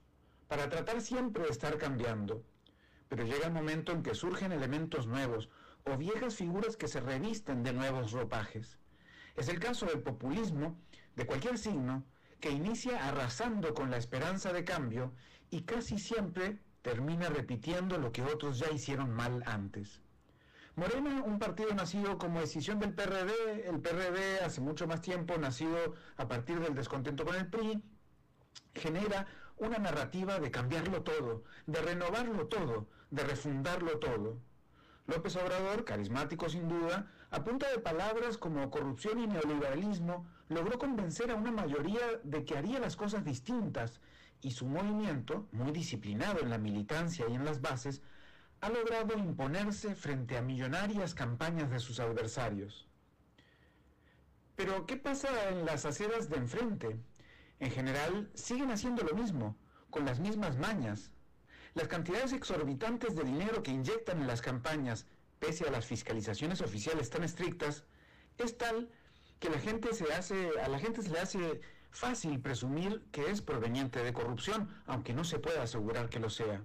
[0.51, 2.45] para tratar siempre de estar cambiando.
[3.09, 5.49] Pero llega el momento en que surgen elementos nuevos
[5.85, 8.77] o viejas figuras que se revisten de nuevos ropajes.
[9.37, 10.77] Es el caso del populismo
[11.15, 12.05] de cualquier signo
[12.41, 15.13] que inicia arrasando con la esperanza de cambio
[15.51, 20.01] y casi siempre termina repitiendo lo que otros ya hicieron mal antes.
[20.75, 25.95] Morena, un partido nacido como decisión del PRD, el PRD hace mucho más tiempo, nacido
[26.17, 27.81] a partir del descontento con el PRI,
[28.75, 29.27] genera
[29.61, 34.39] una narrativa de cambiarlo todo, de renovarlo todo, de refundarlo todo.
[35.07, 41.31] López Obrador, carismático sin duda, a punta de palabras como corrupción y neoliberalismo, logró convencer
[41.31, 44.01] a una mayoría de que haría las cosas distintas
[44.41, 48.03] y su movimiento, muy disciplinado en la militancia y en las bases,
[48.61, 52.87] ha logrado imponerse frente a millonarias campañas de sus adversarios.
[54.57, 56.99] Pero, ¿qué pasa en las aceras de enfrente?
[57.61, 59.57] En general, siguen haciendo lo mismo,
[59.91, 61.11] con las mismas mañas.
[61.75, 65.07] Las cantidades exorbitantes de dinero que inyectan en las campañas,
[65.39, 67.85] pese a las fiscalizaciones oficiales tan estrictas,
[68.39, 68.89] es tal
[69.39, 73.43] que la gente se hace, a la gente se le hace fácil presumir que es
[73.43, 76.63] proveniente de corrupción, aunque no se pueda asegurar que lo sea.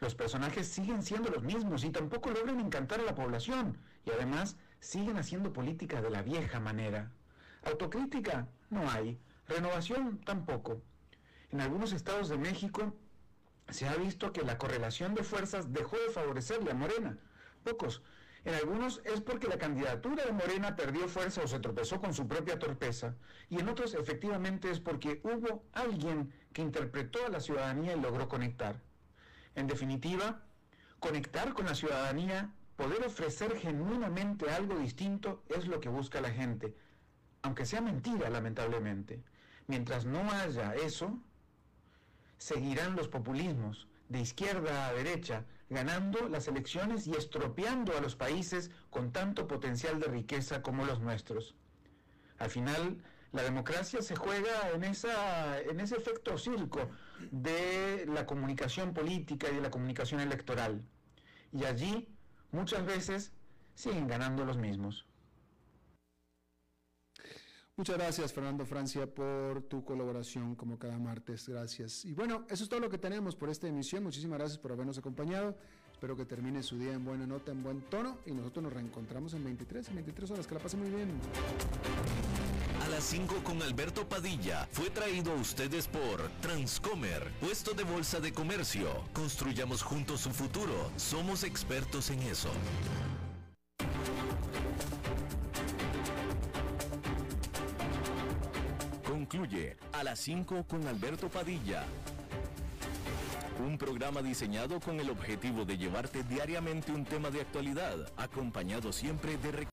[0.00, 4.56] Los personajes siguen siendo los mismos y tampoco logran encantar a la población y además
[4.80, 7.12] siguen haciendo política de la vieja manera.
[7.62, 10.82] Autocrítica no hay, renovación tampoco.
[11.50, 12.94] En algunos estados de México
[13.68, 17.18] se ha visto que la correlación de fuerzas dejó de favorecerle a Morena.
[17.62, 18.02] Pocos.
[18.44, 22.28] En algunos es porque la candidatura de Morena perdió fuerza o se tropezó con su
[22.28, 23.16] propia torpeza.
[23.48, 28.28] Y en otros efectivamente es porque hubo alguien que interpretó a la ciudadanía y logró
[28.28, 28.82] conectar.
[29.54, 30.42] En definitiva,
[31.00, 36.74] conectar con la ciudadanía, poder ofrecer genuinamente algo distinto es lo que busca la gente,
[37.42, 39.22] aunque sea mentira, lamentablemente.
[39.66, 41.18] Mientras no haya eso,
[42.38, 48.70] seguirán los populismos, de izquierda a derecha, ganando las elecciones y estropeando a los países
[48.90, 51.54] con tanto potencial de riqueza como los nuestros.
[52.38, 53.02] Al final,
[53.32, 56.88] la democracia se juega en, ese efecto circo
[57.32, 60.82] de la comunicación política y de la comunicación electoral.
[61.52, 62.08] Y allí
[62.52, 63.32] muchas veces
[63.74, 65.04] siguen ganando los mismos.
[67.76, 71.48] Muchas gracias, Fernando Francia, por tu colaboración como cada martes.
[71.48, 72.04] Gracias.
[72.04, 74.04] Y bueno, eso es todo lo que tenemos por esta emisión.
[74.04, 75.56] Muchísimas gracias por habernos acompañado.
[75.92, 78.18] Espero que termine su día en buena nota, en buen tono.
[78.26, 80.46] Y nosotros nos reencontramos en 23, en 23 horas.
[80.46, 81.08] Que la pasen muy bien.
[82.84, 88.20] A las 5 con Alberto Padilla fue traído a ustedes por Transcomer, puesto de bolsa
[88.20, 88.88] de comercio.
[89.12, 90.92] Construyamos juntos su futuro.
[90.96, 92.50] Somos expertos en eso.
[99.24, 101.82] Concluye a las 5 con Alberto Padilla.
[103.66, 109.38] Un programa diseñado con el objetivo de llevarte diariamente un tema de actualidad, acompañado siempre
[109.38, 109.50] de